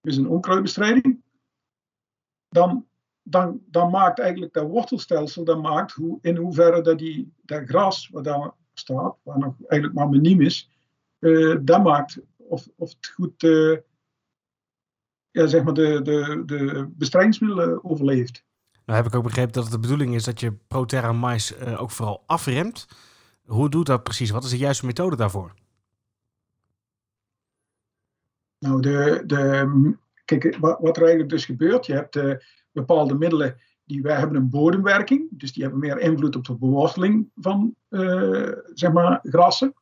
dus 0.00 0.16
een 0.16 0.28
onkruidbestrijding, 0.28 1.22
dan, 2.48 2.86
dan, 3.22 3.60
dan 3.66 3.90
maakt 3.90 4.18
eigenlijk 4.18 4.52
dat 4.52 4.68
wortelstelsel, 4.68 5.44
dan 5.44 5.60
maakt 5.60 5.92
hoe, 5.92 6.18
in 6.22 6.36
hoeverre 6.36 6.80
dat, 6.80 6.98
die, 6.98 7.32
dat 7.42 7.62
gras 7.64 8.08
wat 8.08 8.24
daar 8.24 8.50
staat, 8.72 9.16
waar 9.22 9.38
nog 9.38 9.54
eigenlijk 9.66 9.94
maar 10.00 10.08
miniem 10.08 10.40
is, 10.40 10.70
uh, 11.18 11.56
dat 11.62 11.82
maakt 11.82 12.20
of, 12.36 12.68
of 12.76 12.90
het 12.90 13.06
goed 13.06 13.42
uh, 13.42 13.78
ja, 15.30 15.46
zeg 15.46 15.62
maar 15.62 15.74
de, 15.74 16.02
de, 16.02 16.42
de 16.46 16.88
bestrijdingsmiddelen 16.90 17.84
overleeft. 17.84 18.44
Nou 18.84 18.98
heb 18.98 19.06
ik 19.06 19.14
ook 19.14 19.22
begrepen 19.22 19.52
dat 19.52 19.62
het 19.62 19.72
de 19.72 19.78
bedoeling 19.78 20.14
is 20.14 20.24
dat 20.24 20.40
je 20.40 20.52
Proterra 20.52 21.12
mais 21.12 21.56
uh, 21.56 21.80
ook 21.80 21.90
vooral 21.90 22.22
afremt. 22.26 22.86
Hoe 23.44 23.70
doet 23.70 23.86
dat 23.86 24.02
precies? 24.02 24.30
Wat 24.30 24.44
is 24.44 24.50
de 24.50 24.56
juiste 24.56 24.86
methode 24.86 25.16
daarvoor? 25.16 25.54
Nou, 28.58 28.80
de, 28.80 29.22
de, 29.26 29.96
kijk, 30.24 30.56
wat, 30.56 30.78
wat 30.80 30.96
er 30.96 31.02
eigenlijk 31.02 31.30
dus 31.30 31.44
gebeurt, 31.44 31.86
je 31.86 31.92
hebt 31.92 32.16
uh, 32.16 32.34
bepaalde 32.70 33.14
middelen 33.14 33.60
die 33.84 34.02
wij 34.02 34.16
hebben 34.16 34.36
een 34.36 34.50
bodemwerking, 34.50 35.28
dus 35.30 35.52
die 35.52 35.62
hebben 35.62 35.80
meer 35.80 35.98
invloed 35.98 36.36
op 36.36 36.44
de 36.44 36.56
beworteling 36.56 37.30
van 37.34 37.74
uh, 37.88 38.52
zeg 38.72 38.92
maar 38.92 39.20
grassen. 39.22 39.74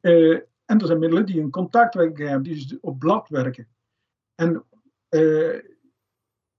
Uh, 0.00 0.40
en 0.64 0.80
er 0.80 0.86
zijn 0.86 0.98
middelen 0.98 1.26
die 1.26 1.40
een 1.40 1.50
contactwerking 1.50 2.28
hebben, 2.28 2.42
die 2.42 2.54
dus 2.54 2.80
op 2.80 2.98
blad 2.98 3.28
werken. 3.28 3.68
En 4.34 4.64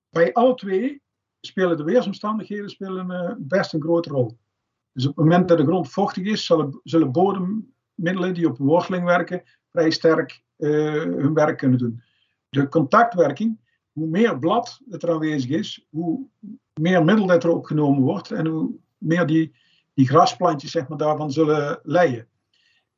bij 0.09 0.33
alle 0.33 0.55
twee 0.55 1.01
spelen 1.39 1.77
de 1.77 1.83
weersomstandigheden 1.83 2.69
spelen, 2.69 3.37
best 3.47 3.73
een 3.73 3.81
grote 3.81 4.09
rol. 4.09 4.37
Dus 4.91 5.07
op 5.07 5.15
het 5.15 5.25
moment 5.25 5.47
dat 5.47 5.57
de 5.57 5.65
grond 5.65 5.89
vochtig 5.89 6.25
is, 6.25 6.45
zullen, 6.45 6.79
zullen 6.83 7.11
bodemmiddelen 7.11 8.33
die 8.33 8.47
op 8.47 8.57
worteling 8.57 9.05
werken 9.05 9.43
vrij 9.71 9.91
sterk 9.91 10.43
hun 10.57 11.33
werk 11.33 11.57
kunnen 11.57 11.77
doen 11.77 12.03
de 12.53 12.67
contactwerking, 12.67 13.59
hoe 13.91 14.07
meer 14.07 14.39
blad 14.39 14.81
het 14.89 15.03
er 15.03 15.11
aanwezig 15.11 15.49
is, 15.49 15.87
hoe 15.89 16.27
meer 16.73 17.03
middel 17.03 17.25
dat 17.25 17.43
er 17.43 17.49
opgenomen 17.55 18.01
wordt 18.01 18.31
en 18.31 18.45
hoe 18.47 18.71
meer 18.97 19.25
die, 19.25 19.55
die 19.93 20.07
grasplantjes 20.07 20.71
zeg 20.71 20.87
maar, 20.87 20.97
daarvan 20.97 21.31
zullen 21.31 21.79
leien. 21.83 22.27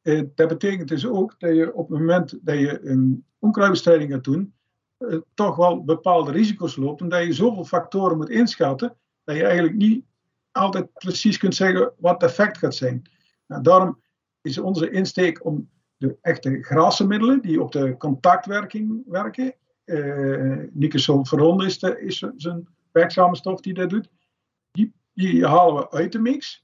Eh, 0.01 0.21
dat 0.35 0.47
betekent 0.47 0.88
dus 0.88 1.07
ook 1.07 1.39
dat 1.39 1.55
je 1.55 1.74
op 1.74 1.89
het 1.89 2.00
moment 2.00 2.39
dat 2.41 2.59
je 2.59 2.85
een 2.85 3.25
onkruidbestrijding 3.39 4.12
gaat 4.12 4.24
doen, 4.24 4.53
eh, 4.97 5.17
toch 5.33 5.55
wel 5.55 5.83
bepaalde 5.83 6.31
risico's 6.31 6.75
loopt, 6.75 7.01
omdat 7.01 7.24
je 7.24 7.33
zoveel 7.33 7.65
factoren 7.65 8.17
moet 8.17 8.29
inschatten, 8.29 8.97
dat 9.24 9.35
je 9.35 9.43
eigenlijk 9.43 9.75
niet 9.75 10.05
altijd 10.51 10.93
precies 10.93 11.38
kunt 11.38 11.55
zeggen 11.55 11.93
wat 11.97 12.21
het 12.21 12.29
effect 12.29 12.57
gaat 12.57 12.75
zijn. 12.75 13.09
Nou, 13.47 13.62
daarom 13.62 14.00
is 14.41 14.57
onze 14.57 14.89
insteek 14.89 15.45
om 15.45 15.69
de 15.98 16.18
echte 16.22 16.64
grassenmiddelen 16.64 17.42
die 17.42 17.62
op 17.62 17.72
de 17.72 17.98
contactwerking 17.98 19.04
werken. 19.08 19.54
Uh, 19.86 20.64
is, 21.66 21.80
de, 21.80 22.02
is 22.02 22.25
zijn 22.36 22.68
werkzame 22.92 23.36
stof 23.36 23.62
die 23.62 23.74
dat 23.74 23.90
doet. 23.90 24.10
Die, 24.72 24.94
die 25.14 25.46
halen 25.46 25.75
we 25.75 25.92
uit 25.92 26.12
de 26.12 26.20
mix. 26.20 26.64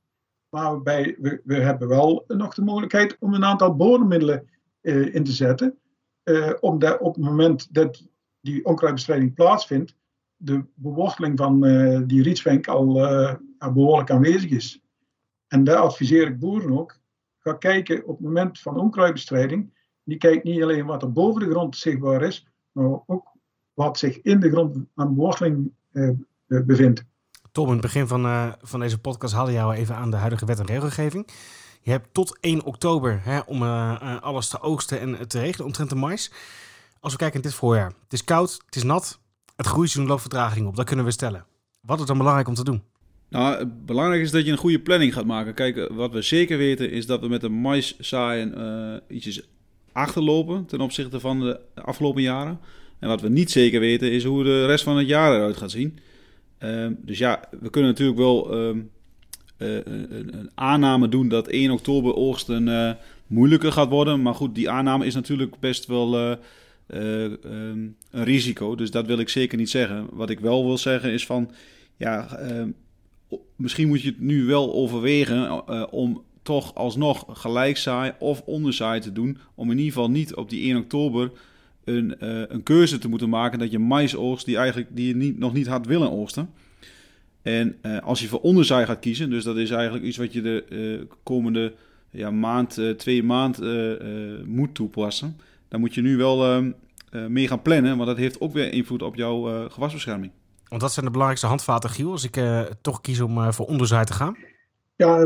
Maar 0.49 0.81
we, 0.81 1.41
we, 1.43 1.55
hebben 1.55 1.87
wel 1.87 2.23
nog 2.27 2.53
de 2.53 2.63
mogelijkheid 2.63 3.17
om 3.19 3.33
een 3.33 3.45
aantal 3.45 3.75
bodemmiddelen 3.75 4.49
uh, 4.81 5.15
in 5.15 5.23
te 5.23 5.31
zetten. 5.31 5.79
Uh, 6.23 6.53
omdat 6.59 6.99
op 6.99 7.15
het 7.15 7.23
moment 7.23 7.73
dat 7.73 8.07
die 8.39 8.65
onkruidbestrijding 8.65 9.33
plaatsvindt, 9.33 9.95
de 10.35 10.65
beworteling 10.73 11.37
van 11.37 11.61
die 12.07 12.23
rietswenk 12.23 12.67
al 12.67 12.93
behoorlijk 13.57 14.11
aanwezig 14.11 14.49
is. 14.49 14.81
En 15.47 15.63
daar 15.63 15.77
adviseer 15.77 16.27
ik 16.27 16.39
boeren 16.39 16.79
ook 16.79 17.00
ga 17.41 17.53
kijken 17.53 18.05
op 18.05 18.17
het 18.17 18.25
moment 18.25 18.59
van 18.59 18.79
onkruidbestrijding. 18.79 19.73
Die 20.03 20.17
kijkt 20.17 20.43
niet 20.43 20.61
alleen 20.61 20.85
wat 20.85 21.01
er 21.01 21.11
boven 21.11 21.41
de 21.41 21.49
grond 21.49 21.77
zichtbaar 21.77 22.21
is, 22.21 22.47
maar 22.71 22.99
ook 23.05 23.31
wat 23.73 23.97
zich 23.97 24.21
in 24.21 24.39
de 24.39 24.49
grond 24.49 24.77
aan 24.95 25.15
worteling 25.15 25.71
eh, 25.91 26.09
eh, 26.09 26.15
bevindt. 26.47 27.03
Tom, 27.51 27.65
in 27.65 27.71
het 27.71 27.81
begin 27.81 28.07
van, 28.07 28.25
uh, 28.25 28.51
van 28.61 28.79
deze 28.79 28.99
podcast 28.99 29.33
hadden 29.33 29.53
jou 29.53 29.73
even 29.73 29.95
aan 29.95 30.11
de 30.11 30.17
huidige 30.17 30.45
wet 30.45 30.59
en 30.59 30.65
regelgeving. 30.65 31.27
Je 31.81 31.91
hebt 31.91 32.13
tot 32.13 32.37
1 32.39 32.63
oktober 32.63 33.19
hè, 33.23 33.39
om 33.39 33.63
uh, 33.63 34.21
alles 34.21 34.47
te 34.47 34.61
oogsten 34.61 34.99
en 34.99 35.27
te 35.27 35.39
regelen 35.39 35.65
omtrent 35.65 35.89
de 35.89 35.95
mais. 35.95 36.31
Als 36.99 37.11
we 37.11 37.17
kijken 37.17 37.35
in 37.35 37.41
dit 37.41 37.53
voorjaar. 37.53 37.91
Het 38.03 38.13
is 38.13 38.23
koud, 38.23 38.61
het 38.65 38.75
is 38.75 38.83
nat, 38.83 39.19
het 39.55 39.65
groeiseizoen 39.65 40.07
loopt 40.07 40.21
vertraging 40.21 40.67
op. 40.67 40.75
Dat 40.75 40.85
kunnen 40.85 41.05
we 41.05 41.11
stellen. 41.11 41.45
Wat 41.79 41.99
is 41.99 42.05
dan 42.05 42.17
belangrijk 42.17 42.47
om 42.47 42.53
te 42.53 42.63
doen? 42.63 42.83
Nou, 43.31 43.65
belangrijk 43.85 44.21
is 44.21 44.31
dat 44.31 44.45
je 44.45 44.51
een 44.51 44.57
goede 44.57 44.79
planning 44.79 45.13
gaat 45.13 45.25
maken. 45.25 45.53
Kijk, 45.53 45.89
wat 45.91 46.11
we 46.11 46.21
zeker 46.21 46.57
weten 46.57 46.91
is 46.91 47.05
dat 47.05 47.21
we 47.21 47.27
met 47.27 47.41
de 47.41 47.49
mais 47.49 47.99
zaaien 47.99 48.53
uh, 48.57 49.15
ietsjes 49.17 49.41
achterlopen 49.91 50.65
ten 50.65 50.81
opzichte 50.81 51.19
van 51.19 51.39
de 51.39 51.59
afgelopen 51.73 52.21
jaren. 52.21 52.59
En 52.99 53.07
wat 53.07 53.21
we 53.21 53.29
niet 53.29 53.51
zeker 53.51 53.79
weten 53.79 54.11
is 54.11 54.23
hoe 54.23 54.43
de 54.43 54.65
rest 54.65 54.83
van 54.83 54.97
het 54.97 55.07
jaar 55.07 55.35
eruit 55.35 55.57
gaat 55.57 55.71
zien. 55.71 55.99
Uh, 56.59 56.87
dus 56.97 57.17
ja, 57.17 57.43
we 57.59 57.69
kunnen 57.69 57.89
natuurlijk 57.89 58.17
wel 58.17 58.53
uh, 58.53 58.81
een, 59.57 60.35
een, 60.37 60.49
aanname 60.55 61.09
doen 61.09 61.27
dat 61.27 61.47
1 61.47 61.71
oktober 61.71 62.15
oogsten 62.15 62.67
uh, 62.67 62.91
moeilijker 63.27 63.71
gaat 63.71 63.89
worden. 63.89 64.21
Maar 64.21 64.35
goed, 64.35 64.55
die 64.55 64.69
aanname 64.69 65.05
is 65.05 65.13
natuurlijk 65.13 65.59
best 65.59 65.85
wel 65.85 66.15
um, 66.21 66.37
een 66.87 67.95
risico. 68.11 68.75
Dus 68.75 68.91
dat 68.91 69.05
wil 69.05 69.19
ik 69.19 69.29
zeker 69.29 69.57
niet 69.57 69.69
zeggen. 69.69 70.07
Wat 70.11 70.29
ik 70.29 70.39
wel 70.39 70.65
wil 70.65 70.77
zeggen 70.77 71.11
is 71.11 71.25
van, 71.25 71.51
ja, 71.97 72.37
ehm, 72.37 72.69
misschien 73.55 73.87
moet 73.87 74.01
je 74.01 74.09
het 74.09 74.19
nu 74.19 74.45
wel 74.45 74.73
overwegen 74.73 75.63
uh, 75.69 75.83
om 75.89 76.23
toch 76.41 76.75
alsnog 76.75 77.25
gelijkzaai 77.29 78.13
of 78.19 78.41
onderzaai 78.45 78.99
te 78.99 79.11
doen. 79.11 79.37
Om 79.55 79.71
in 79.71 79.77
ieder 79.77 79.93
geval 79.93 80.09
niet 80.09 80.35
op 80.35 80.49
die 80.49 80.63
1 80.63 80.77
oktober 80.77 81.31
een, 81.83 82.15
uh, 82.19 82.43
een 82.47 82.63
keuze 82.63 82.97
te 82.97 83.07
moeten 83.07 83.29
maken 83.29 83.59
dat 83.59 83.71
je 83.71 83.79
mais 83.79 84.15
oogst 84.15 84.45
die, 84.45 84.57
eigenlijk, 84.57 84.89
die 84.95 85.07
je 85.07 85.15
niet, 85.15 85.39
nog 85.39 85.53
niet 85.53 85.67
had 85.67 85.85
willen 85.85 86.11
oogsten. 86.11 86.49
En 87.41 87.75
uh, 87.81 87.99
als 87.99 88.21
je 88.21 88.27
voor 88.27 88.41
onderzaai 88.41 88.85
gaat 88.85 88.99
kiezen, 88.99 89.29
dus 89.29 89.43
dat 89.43 89.57
is 89.57 89.69
eigenlijk 89.69 90.05
iets 90.05 90.17
wat 90.17 90.33
je 90.33 90.41
de 90.41 91.07
komende 91.23 91.73
ja, 92.11 92.31
maand, 92.31 92.81
twee 92.97 93.23
maand 93.23 93.59
moet 94.45 94.75
toepassen. 94.75 95.37
Dan 95.67 95.79
moet 95.79 95.93
je 95.93 96.01
nu 96.01 96.17
wel 96.17 96.45
ehm, 96.45 96.71
mee 97.33 97.47
gaan 97.47 97.61
plannen, 97.61 97.95
want 97.95 98.09
dat 98.09 98.17
heeft 98.17 98.41
ook 98.41 98.53
weer 98.53 98.73
invloed 98.73 99.01
op 99.01 99.15
jouw 99.15 99.69
gewasbescherming. 99.69 100.31
Want 100.71 100.83
wat 100.83 100.91
zijn 100.91 101.05
de 101.05 101.11
belangrijkste 101.11 101.49
handvaten, 101.49 101.89
Giel, 101.89 102.11
als 102.11 102.23
ik 102.23 102.37
uh, 102.37 102.61
toch 102.61 103.01
kies 103.01 103.19
om 103.19 103.37
uh, 103.37 103.51
voor 103.51 103.65
onderzaai 103.65 104.05
te 104.05 104.13
gaan? 104.13 104.37
Ja, 104.95 105.25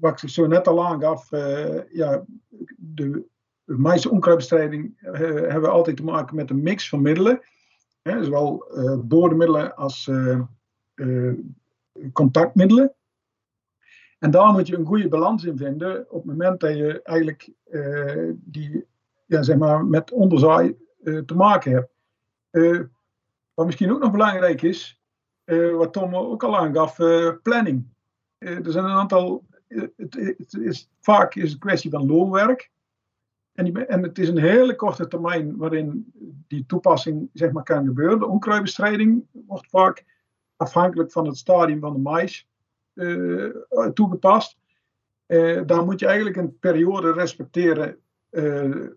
wat 0.00 0.22
ik 0.22 0.28
zo 0.28 0.46
net 0.46 0.68
al 0.68 0.86
aangaf, 0.86 1.32
uh, 1.32 1.92
ja, 1.92 2.24
de 2.76 3.24
meeste 3.64 4.10
onkruidbestrijding 4.10 4.98
hebben 5.00 5.60
we 5.60 5.68
altijd 5.68 5.96
te 5.96 6.04
maken 6.04 6.36
met 6.36 6.50
een 6.50 6.62
mix 6.62 6.88
van 6.88 7.02
middelen. 7.02 7.40
Hè, 8.02 8.24
zowel 8.24 8.64
bodemmiddelen 9.04 9.76
als 9.76 10.10
contactmiddelen. 12.12 12.94
En 14.18 14.30
daar 14.30 14.52
moet 14.52 14.66
je 14.66 14.76
een 14.76 14.86
goede 14.86 15.08
balans 15.08 15.44
in 15.44 15.56
vinden 15.56 16.10
op 16.10 16.16
het 16.16 16.24
moment 16.24 16.60
dat 16.60 16.76
je 16.76 17.02
eigenlijk 17.02 17.50
die, 18.34 18.86
ja, 19.26 19.42
zeg 19.42 19.56
maar, 19.56 19.84
met 19.84 20.12
onderzaai 20.12 20.76
te 21.02 21.34
maken 21.34 21.72
hebt. 21.72 21.90
Wat 23.58 23.66
misschien 23.66 23.92
ook 23.92 24.00
nog 24.00 24.10
belangrijk 24.10 24.62
is, 24.62 25.00
uh, 25.44 25.76
wat 25.76 25.92
Tom 25.92 26.14
ook 26.14 26.42
al 26.42 26.58
aangaf, 26.58 26.98
uh, 26.98 27.30
planning. 27.42 27.86
Uh, 28.38 28.66
er 28.66 28.72
zijn 28.72 28.84
een 28.84 28.90
aantal, 28.90 29.46
het, 29.68 30.14
het, 30.36 30.54
is, 30.60 30.90
vaak 31.00 31.34
is 31.34 31.42
het 31.42 31.52
een 31.52 31.58
kwestie 31.58 31.90
van 31.90 32.06
loonwerk. 32.06 32.70
En, 33.52 33.88
en, 33.88 34.02
het 34.02 34.18
is 34.18 34.28
een 34.28 34.38
hele 34.38 34.74
korte 34.74 35.08
termijn 35.08 35.56
waarin 35.56 36.12
die 36.48 36.66
toepassing 36.66 37.30
zeg 37.32 37.52
maar, 37.52 37.62
kan 37.62 37.86
gebeuren. 37.86 38.18
De 38.18 38.26
onkruidbestrijding 38.26 39.26
wordt 39.32 39.68
vaak 39.68 40.04
afhankelijk 40.56 41.12
van 41.12 41.26
het 41.26 41.36
stadium 41.36 41.80
van 41.80 41.92
de 41.92 41.98
mais 41.98 42.48
toegepast. 43.94 44.56
daar 45.66 45.84
moet 45.84 46.00
je 46.00 46.06
eigenlijk 46.06 46.36
een 46.36 46.58
periode 46.58 47.12
respecteren 47.12 47.98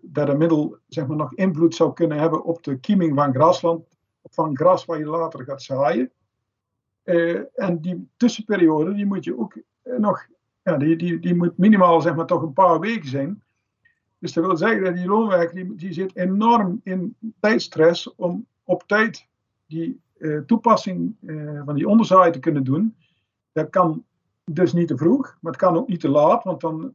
dat 0.02 0.28
een 0.28 0.38
middel 0.38 0.78
zeg 0.88 1.06
maar, 1.06 1.16
nog 1.16 1.34
invloed 1.34 1.74
zou 1.74 1.92
kunnen 1.92 2.18
hebben 2.18 2.44
op 2.44 2.62
de 2.62 2.78
kieming 2.78 3.14
van 3.14 3.34
grasland 3.34 4.00
van 4.34 4.56
gras 4.56 4.84
waar 4.84 4.98
je 4.98 5.06
later 5.06 5.44
gaat 5.44 5.62
zaaien. 5.62 6.10
Uh, 7.04 7.40
en 7.54 7.80
die 7.80 8.08
tussenperiode, 8.16 8.94
die 8.94 9.06
moet 9.06 9.24
je 9.24 9.38
ook 9.38 9.54
uh, 9.54 9.98
nog, 9.98 10.26
ja, 10.62 10.76
die, 10.76 10.96
die, 10.96 11.18
die 11.18 11.34
moet 11.34 11.58
minimaal 11.58 12.00
zeg 12.00 12.14
maar 12.14 12.26
toch 12.26 12.42
een 12.42 12.52
paar 12.52 12.80
weken 12.80 13.08
zijn. 13.08 13.42
Dus 14.18 14.32
dat 14.32 14.44
wil 14.44 14.56
zeggen 14.56 14.84
dat 14.84 14.94
die 14.94 15.06
loonwerker, 15.06 15.54
die, 15.54 15.74
die 15.74 15.92
zit 15.92 16.16
enorm 16.16 16.80
in 16.84 17.16
tijdstress 17.40 18.14
om 18.14 18.46
op 18.64 18.82
tijd 18.86 19.26
die 19.66 20.00
uh, 20.18 20.40
toepassing 20.40 21.16
van 21.64 21.74
die 21.74 21.88
onderzaai 21.88 22.30
te 22.30 22.38
kunnen 22.38 22.64
doen. 22.64 22.96
Dat 23.52 23.70
kan 23.70 24.04
dus 24.44 24.72
niet 24.72 24.88
te 24.88 24.96
vroeg, 24.96 25.38
maar 25.40 25.52
het 25.52 25.60
kan 25.60 25.76
ook 25.76 25.88
niet 25.88 26.00
te 26.00 26.08
laat, 26.08 26.44
want 26.44 26.60
dan 26.60 26.92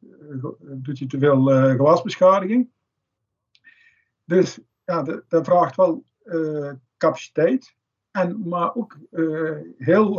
doet 0.60 1.00
je 1.00 1.06
te 1.06 1.20
veel 1.20 1.44
gewasbeschadiging. 1.76 2.70
Dus 4.24 4.60
ja, 4.86 5.04
dat 5.28 5.46
vraagt 5.46 5.76
wel 5.76 6.04
capaciteit. 6.98 7.76
En, 8.12 8.48
maar 8.48 8.76
ook 8.76 8.98
heel 9.78 10.14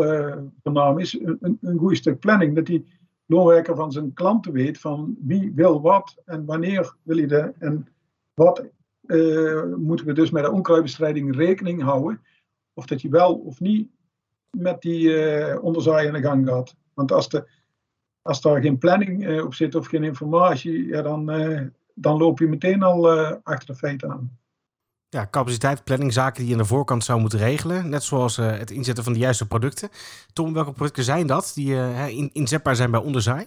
voornaam 0.63 0.99
is 0.99 1.21
een, 1.21 1.59
een 1.61 1.79
goed 1.79 1.97
stuk 1.97 2.19
planning. 2.19 2.55
Dat 2.55 2.67
die 2.67 2.87
loonwerker 3.27 3.77
van 3.77 3.93
zijn 3.93 4.13
klanten 4.13 4.53
weet 4.53 4.79
van 4.79 5.17
wie 5.21 5.53
wil 5.55 5.81
wat 5.81 6.23
en 6.25 6.45
wanneer 6.45 6.95
wil 7.03 7.19
je 7.19 7.27
de 7.27 7.53
en 7.59 7.89
wat 8.35 8.65
moeten 9.77 10.07
we 10.07 10.13
dus 10.13 10.31
met 10.31 10.45
de 10.45 10.51
onkruidbestrijding 10.51 11.37
rekening 11.37 11.83
houden. 11.83 12.21
Of 12.75 12.87
dat 12.87 13.03
je 13.03 13.09
wel 13.09 13.35
of 13.35 13.61
niet 13.61 13.89
met 14.57 14.83
die 14.83 15.03
uh, 15.03 15.63
onderzaai 15.63 16.07
in 16.07 16.13
de 16.13 16.21
gang 16.21 16.49
gaat. 16.49 16.77
Want 16.95 17.13
als, 17.13 17.29
de, 17.29 17.49
als 18.23 18.41
daar 18.41 18.61
geen 18.61 18.79
planning 18.79 19.41
op 19.43 19.55
zit 19.55 19.75
of 19.75 19.87
geen 19.87 20.05
informatie, 20.05 20.87
ja, 20.87 21.03
dan, 21.03 21.25
dan 21.95 22.19
loop 22.19 22.39
je 22.39 22.47
meteen 22.47 22.83
al 22.83 23.11
achter 23.43 23.67
de 23.67 23.75
feiten 23.75 24.11
aan. 24.11 24.39
Ja, 25.11 25.29
capaciteit, 25.31 25.85
planning, 25.85 26.12
zaken 26.12 26.38
die 26.38 26.47
je 26.47 26.53
aan 26.53 26.62
de 26.62 26.69
voorkant 26.69 27.05
zou 27.05 27.21
moeten 27.21 27.38
regelen. 27.38 27.88
Net 27.88 28.03
zoals 28.03 28.37
het 28.37 28.71
inzetten 28.71 29.05
van 29.05 29.12
de 29.12 29.19
juiste 29.19 29.47
producten. 29.47 29.88
Tom, 30.33 30.53
welke 30.53 30.73
producten 30.73 31.05
zijn 31.05 31.27
dat 31.27 31.53
die 31.55 31.75
in, 32.09 32.31
inzetbaar 32.33 32.77
zijn 32.77 32.91
bij 32.91 33.00
onderzaai? 33.00 33.47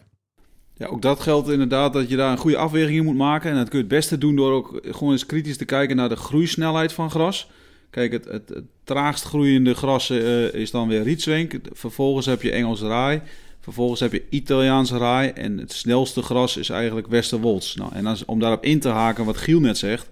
Ja, 0.81 0.87
ook 0.87 1.01
dat 1.01 1.19
geldt 1.19 1.49
inderdaad 1.49 1.93
dat 1.93 2.09
je 2.09 2.15
daar 2.15 2.31
een 2.31 2.37
goede 2.37 2.57
afweging 2.57 2.97
in 2.97 3.03
moet 3.03 3.15
maken. 3.15 3.51
En 3.51 3.57
dat 3.57 3.69
kun 3.69 3.77
je 3.77 3.83
het 3.83 3.93
beste 3.93 4.17
doen 4.17 4.35
door 4.35 4.51
ook 4.51 4.79
gewoon 4.83 5.11
eens 5.11 5.25
kritisch 5.25 5.57
te 5.57 5.65
kijken 5.65 5.95
naar 5.95 6.09
de 6.09 6.15
groeisnelheid 6.15 6.93
van 6.93 7.11
gras. 7.11 7.49
Kijk, 7.89 8.11
het, 8.11 8.25
het, 8.25 8.53
traagst 8.83 9.23
groeiende 9.23 9.73
gras 9.73 10.09
uh, 10.09 10.53
is 10.53 10.71
dan 10.71 10.87
weer 10.87 11.03
rietswenk. 11.03 11.59
Vervolgens 11.71 12.25
heb 12.25 12.41
je 12.41 12.51
Engels 12.51 12.81
raai. 12.81 13.21
Vervolgens 13.59 13.99
heb 13.99 14.11
je 14.11 14.23
Italiaans 14.29 14.91
raai. 14.91 15.29
En 15.29 15.57
het 15.57 15.71
snelste 15.71 16.21
gras 16.21 16.57
is 16.57 16.69
eigenlijk 16.69 17.07
Westerwolds. 17.07 17.75
Nou, 17.75 17.93
en 17.93 18.05
als, 18.05 18.25
om 18.25 18.39
daarop 18.39 18.63
in 18.63 18.79
te 18.79 18.89
haken 18.89 19.25
wat 19.25 19.37
Giel 19.37 19.59
net 19.59 19.77
zegt. 19.77 20.09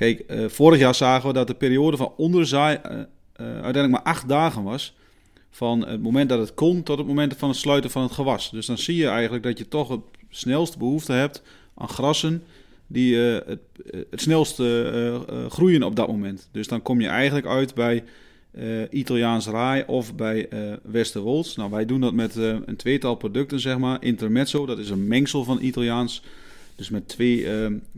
Kijk, 0.00 0.24
uh, 0.28 0.48
vorig 0.48 0.78
jaar 0.78 0.94
zagen 0.94 1.28
we 1.28 1.34
dat 1.34 1.46
de 1.46 1.54
periode 1.54 1.96
van 1.96 2.12
onderzaai 2.16 2.76
uh, 2.76 2.90
uiteindelijk 3.36 3.90
maar 3.90 4.02
acht 4.02 4.28
dagen 4.28 4.62
was. 4.62 4.94
Van 5.50 5.86
het 5.86 6.02
moment 6.02 6.28
dat 6.28 6.38
het 6.38 6.54
kon 6.54 6.82
tot 6.82 6.98
het 6.98 7.06
moment 7.06 7.36
van 7.36 7.48
het 7.48 7.58
sluiten 7.58 7.90
van 7.90 8.02
het 8.02 8.12
gewas. 8.12 8.50
Dus 8.50 8.66
dan 8.66 8.78
zie 8.78 8.96
je 8.96 9.06
eigenlijk 9.06 9.42
dat 9.42 9.58
je 9.58 9.68
toch 9.68 9.88
het 9.88 10.00
snelste 10.28 10.78
behoefte 10.78 11.12
hebt 11.12 11.42
aan 11.74 11.88
grassen 11.88 12.42
die 12.86 13.16
het, 13.16 13.58
eh, 13.90 14.00
het 14.10 14.20
snelst 14.20 14.60
uh, 14.60 15.20
groeien 15.48 15.82
op 15.82 15.96
dat 15.96 16.08
moment. 16.08 16.48
Dus 16.52 16.68
dan 16.68 16.82
kom 16.82 17.00
je 17.00 17.08
eigenlijk 17.08 17.46
uit 17.46 17.74
bij 17.74 18.04
Italiaans 18.90 19.46
Rai 19.46 19.84
of 19.86 20.14
bij 20.14 20.48
Westerwolds. 20.82 21.56
Nou, 21.56 21.70
wij 21.70 21.86
doen 21.86 22.00
dat 22.00 22.14
met 22.14 22.36
een 22.36 22.76
tweetal 22.76 23.14
producten, 23.14 23.60
zeg 23.60 23.78
maar. 23.78 24.02
Intermezzo, 24.02 24.66
dat 24.66 24.78
is 24.78 24.90
een 24.90 25.08
mengsel 25.08 25.44
van 25.44 25.60
Italiaans. 25.60 26.22
Dus 26.80 26.90
met 26.90 27.08
twee, 27.08 27.46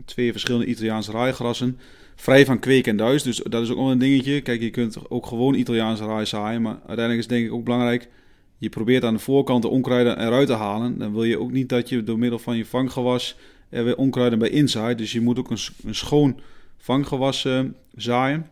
twee 0.05 0.31
verschillende 0.31 0.65
Italiaans 0.65 1.07
grassen, 1.07 1.77
Vrij 2.15 2.45
van 2.45 2.59
kweek 2.59 2.87
en 2.87 2.97
duis, 2.97 3.23
dus 3.23 3.41
dat 3.49 3.61
is 3.61 3.69
ook 3.69 3.77
wel 3.77 3.91
een 3.91 3.97
dingetje. 3.97 4.41
Kijk, 4.41 4.61
je 4.61 4.69
kunt 4.69 5.09
ook 5.09 5.25
gewoon 5.25 5.53
Italiaans 5.53 5.99
raai 5.99 6.25
zaaien, 6.25 6.61
maar 6.61 6.73
uiteindelijk 6.73 7.17
is 7.17 7.25
het 7.25 7.29
denk 7.29 7.45
ik 7.45 7.53
ook 7.53 7.63
belangrijk... 7.63 8.09
Je 8.57 8.69
probeert 8.69 9.03
aan 9.03 9.13
de 9.13 9.19
voorkant 9.19 9.61
de 9.61 9.67
onkruiden 9.67 10.19
eruit 10.19 10.47
te 10.47 10.53
halen. 10.53 10.97
Dan 10.97 11.13
wil 11.13 11.23
je 11.23 11.39
ook 11.39 11.51
niet 11.51 11.69
dat 11.69 11.89
je 11.89 12.03
door 12.03 12.19
middel 12.19 12.39
van 12.39 12.57
je 12.57 12.65
vanggewas 12.65 13.35
er 13.69 13.83
weer 13.83 13.97
onkruiden 13.97 14.39
bij 14.39 14.49
inzaait. 14.49 14.97
Dus 14.97 15.11
je 15.11 15.21
moet 15.21 15.39
ook 15.39 15.49
een, 15.49 15.57
een 15.85 15.95
schoon 15.95 16.39
vanggewas 16.77 17.45
uh, 17.45 17.59
zaaien. 17.95 18.47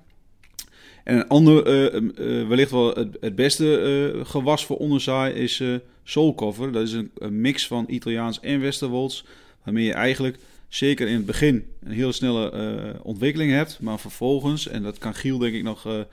En 1.03 1.15
een 1.15 1.27
ander, 1.27 1.67
uh, 1.67 2.47
wellicht 2.47 2.71
wel 2.71 2.95
het, 3.19 3.35
beste 3.35 4.21
gewas 4.23 4.65
voor 4.65 4.77
onderzaai 4.77 5.33
is 5.33 5.59
uh, 5.59 5.75
soulcover. 6.03 6.71
Dat 6.71 6.83
is 6.83 6.93
een, 6.93 7.11
een, 7.17 7.41
mix 7.41 7.67
van 7.67 7.85
Italiaans 7.87 8.39
en 8.39 8.59
Westerwolds. 8.59 9.25
Waarmee 9.63 9.85
je 9.85 9.93
eigenlijk 9.93 10.37
zeker 10.67 11.07
in 11.07 11.15
het 11.15 11.25
begin 11.25 11.65
een 11.79 11.91
hele 11.91 12.11
snelle 12.11 12.99
ontwikkeling 13.03 13.51
hebt. 13.51 13.79
Maar 13.79 13.99
vervolgens, 13.99 14.67
en 14.67 14.83
dat 14.83 14.97
kan 14.97 15.13
Giel 15.13 15.37
denk 15.37 15.53
ik 15.53 15.63
nog 15.63 16.05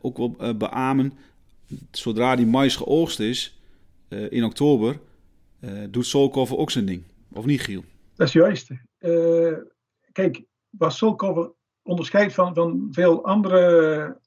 ook 0.00 0.16
wel 0.16 0.56
beamen. 0.56 1.12
Zodra 1.90 2.36
die 2.36 2.46
mais 2.46 2.76
geoogst 2.76 3.20
is 3.20 3.58
in 4.08 4.44
oktober, 4.44 4.98
doet 5.90 6.06
soulcover 6.06 6.56
ook 6.56 6.70
zijn 6.70 6.86
ding. 6.86 7.02
Of 7.32 7.44
niet 7.44 7.60
Giel? 7.60 7.84
Dat 8.16 8.26
is 8.26 8.32
juist. 8.32 8.70
Kijk, 10.12 10.42
wat 10.70 10.92
Soulcover 10.92 11.52
onderscheidt 11.82 12.34
van, 12.34 12.54
van 12.54 12.88
veel 12.90 13.24
andere 13.24 14.20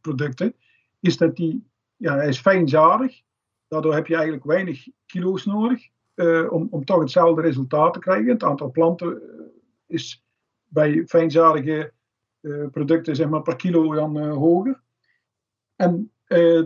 producten, 0.00 0.54
is 1.00 1.16
dat 1.16 1.36
die, 1.36 1.64
ja, 1.96 2.14
hij 2.14 2.28
is 2.28 2.38
fijnzadig. 2.38 3.20
Daardoor 3.68 3.94
heb 3.94 4.06
je 4.06 4.14
eigenlijk 4.14 4.44
weinig 4.44 4.86
kilo's 5.06 5.44
nodig 5.44 5.88
uh, 6.18 6.52
om, 6.52 6.68
om 6.70 6.84
toch 6.84 7.00
hetzelfde 7.00 7.42
resultaat 7.42 7.92
te 7.92 7.98
krijgen. 7.98 8.28
Het 8.28 8.42
aantal 8.42 8.70
planten 8.70 9.22
is 9.86 10.24
bij 10.66 11.04
fijnzadige 11.06 11.92
producten 12.70 13.16
zeg 13.16 13.28
maar, 13.28 13.42
per 13.42 13.56
kilo 13.56 13.94
dan 13.94 14.28
hoger. 14.28 14.82
En 15.76 16.12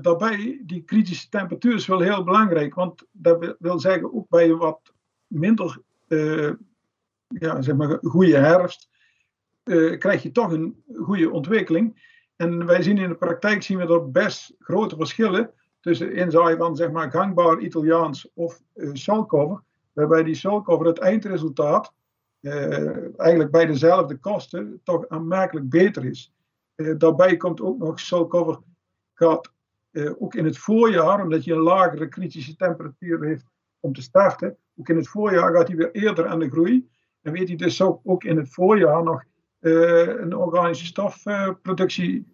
daarbij, 0.01 0.63
die 0.65 0.83
kritische 0.83 1.29
temperatuur 1.29 1.75
is 1.75 1.87
wel 1.87 2.01
heel 2.01 2.25
belangrijk, 2.25 2.75
want 2.75 3.07
dat 3.11 3.57
wil 3.59 3.79
zeggen 3.79 4.15
ook 4.15 4.29
bij 4.29 4.55
wat 4.55 4.93
minder 5.27 5.83
ja, 7.27 7.63
zeg 7.63 7.77
maar, 7.77 7.99
goede 8.03 8.37
herfst, 8.37 8.91
krijg 9.99 10.23
je 10.23 10.31
toch 10.31 10.53
een 10.53 10.83
goede 10.95 11.31
ontwikkeling. 11.31 12.17
En 12.37 12.67
wij 12.67 12.83
zien 12.83 12.99
in 12.99 13.09
de 13.09 13.15
praktijk 13.15 13.63
zien 13.63 13.79
we 13.79 13.87
er 13.87 14.11
best 14.11 14.55
grote 14.59 14.97
verschillen 14.97 15.53
tussen 15.83 16.13
inzaaien 16.15 16.59
van 16.59 16.77
zeg 16.77 16.91
maar, 16.91 17.11
gangbaar 17.11 17.59
Italiaans 17.59 18.29
of 18.35 18.63
uh. 18.75 19.57
Waarbij 19.93 20.23
die 20.23 20.35
salcover 20.35 20.87
het 20.87 20.99
eindresultaat 20.99 21.93
eigenlijk 23.17 23.51
bij 23.51 23.67
dezelfde 23.67 24.17
kosten 24.17 24.81
toch 24.85 25.09
aanmerkelijk 25.09 25.69
beter 25.69 26.05
is. 26.05 26.33
daarbij 26.97 27.37
komt 27.37 27.61
ook 27.61 27.79
nog 27.79 28.01
salcover 28.01 28.59
gaat 29.15 29.53
ook 30.19 30.35
in 30.35 30.45
het 30.45 30.59
voorjaar, 30.59 31.23
omdat 31.23 31.45
je 31.45 31.53
een 31.53 31.59
lagere 31.59 32.09
kritische 32.09 32.57
temperatuur 32.57 33.25
heeft 33.25 33.45
om 33.81 33.93
te 33.93 34.03
starten, 34.03 34.57
ook 34.77 34.89
in 34.89 34.97
het 34.97 35.09
voorjaar 35.09 35.55
gaat 35.55 35.69
hij 35.69 35.77
weer 35.77 35.93
eerder 35.93 36.27
aan 36.27 36.39
de 36.39 36.51
groei. 36.51 36.89
En 37.23 37.33
weet 37.33 37.49
hij 37.49 37.57
dus 37.57 37.83
ook, 37.83 38.01
ook 38.05 38.25
in 38.25 38.37
het 38.37 38.49
voorjaar 38.49 39.03
nog 39.03 39.23
een 39.61 40.37
organische 40.37 40.87
stofproductie 40.87 42.27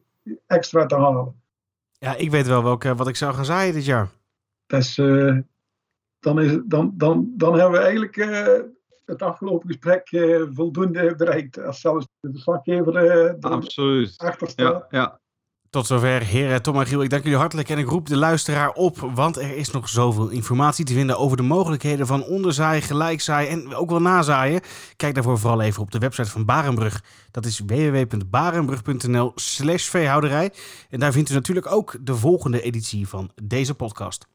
extra 0.47 0.87
te 0.87 0.95
halen. 0.95 1.43
Ja, 1.99 2.15
ik 2.15 2.31
weet 2.31 2.47
wel 2.47 2.63
welke, 2.63 2.95
wat 2.95 3.09
ik 3.09 3.17
zou 3.17 3.35
gaan 3.35 3.45
zaaien 3.45 3.75
dit 3.75 3.85
jaar. 3.85 4.09
Dus, 4.67 4.99
uh, 4.99 5.39
dan, 6.21 6.41
is, 6.41 6.59
dan, 6.65 6.93
dan, 6.97 7.33
dan 7.37 7.59
hebben 7.59 7.81
we 7.81 7.87
eigenlijk 7.87 8.17
het 9.05 9.23
afgelopen 9.23 9.69
gesprek 9.69 10.09
voldoende 10.55 11.15
bereikt. 11.17 11.59
Als 11.59 11.81
zelfs 11.81 12.07
de 12.21 12.31
verslaggever 12.31 12.97
er 12.97 13.37
achter 14.17 14.49
staat. 14.49 14.57
Ja, 14.57 14.87
ja. 14.91 15.21
Tot 15.71 15.87
zover, 15.87 16.23
heren 16.23 16.63
Tom 16.63 16.81
en 16.81 16.87
Giel. 16.87 17.03
Ik 17.03 17.11
dank 17.11 17.23
jullie 17.23 17.39
hartelijk 17.39 17.69
en 17.69 17.79
ik 17.79 17.89
roep 17.89 18.07
de 18.07 18.17
luisteraar 18.17 18.71
op, 18.73 19.11
want 19.15 19.37
er 19.37 19.57
is 19.57 19.71
nog 19.71 19.89
zoveel 19.89 20.29
informatie 20.29 20.85
te 20.85 20.93
vinden 20.93 21.19
over 21.19 21.37
de 21.37 21.43
mogelijkheden 21.43 22.07
van 22.07 22.25
onderzaaien, 22.25 22.83
gelijkzaaien 22.83 23.51
en 23.51 23.75
ook 23.75 23.91
wel 23.91 24.01
nazaaien. 24.01 24.61
Kijk 24.97 25.15
daarvoor 25.15 25.39
vooral 25.39 25.61
even 25.61 25.83
op 25.83 25.91
de 25.91 25.99
website 25.99 26.31
van 26.31 26.45
Barenbrug. 26.45 27.03
Dat 27.31 27.45
is 27.45 27.63
www.barenbrug.nl 27.67 29.33
slash 29.35 29.89
veehouderij. 29.89 30.53
En 30.91 31.01
daar 31.01 31.13
vindt 31.13 31.31
u 31.31 31.35
natuurlijk 31.35 31.73
ook 31.73 31.97
de 32.01 32.15
volgende 32.15 32.63
editie 32.63 33.09
van 33.09 33.31
deze 33.43 33.75
podcast. 33.75 34.27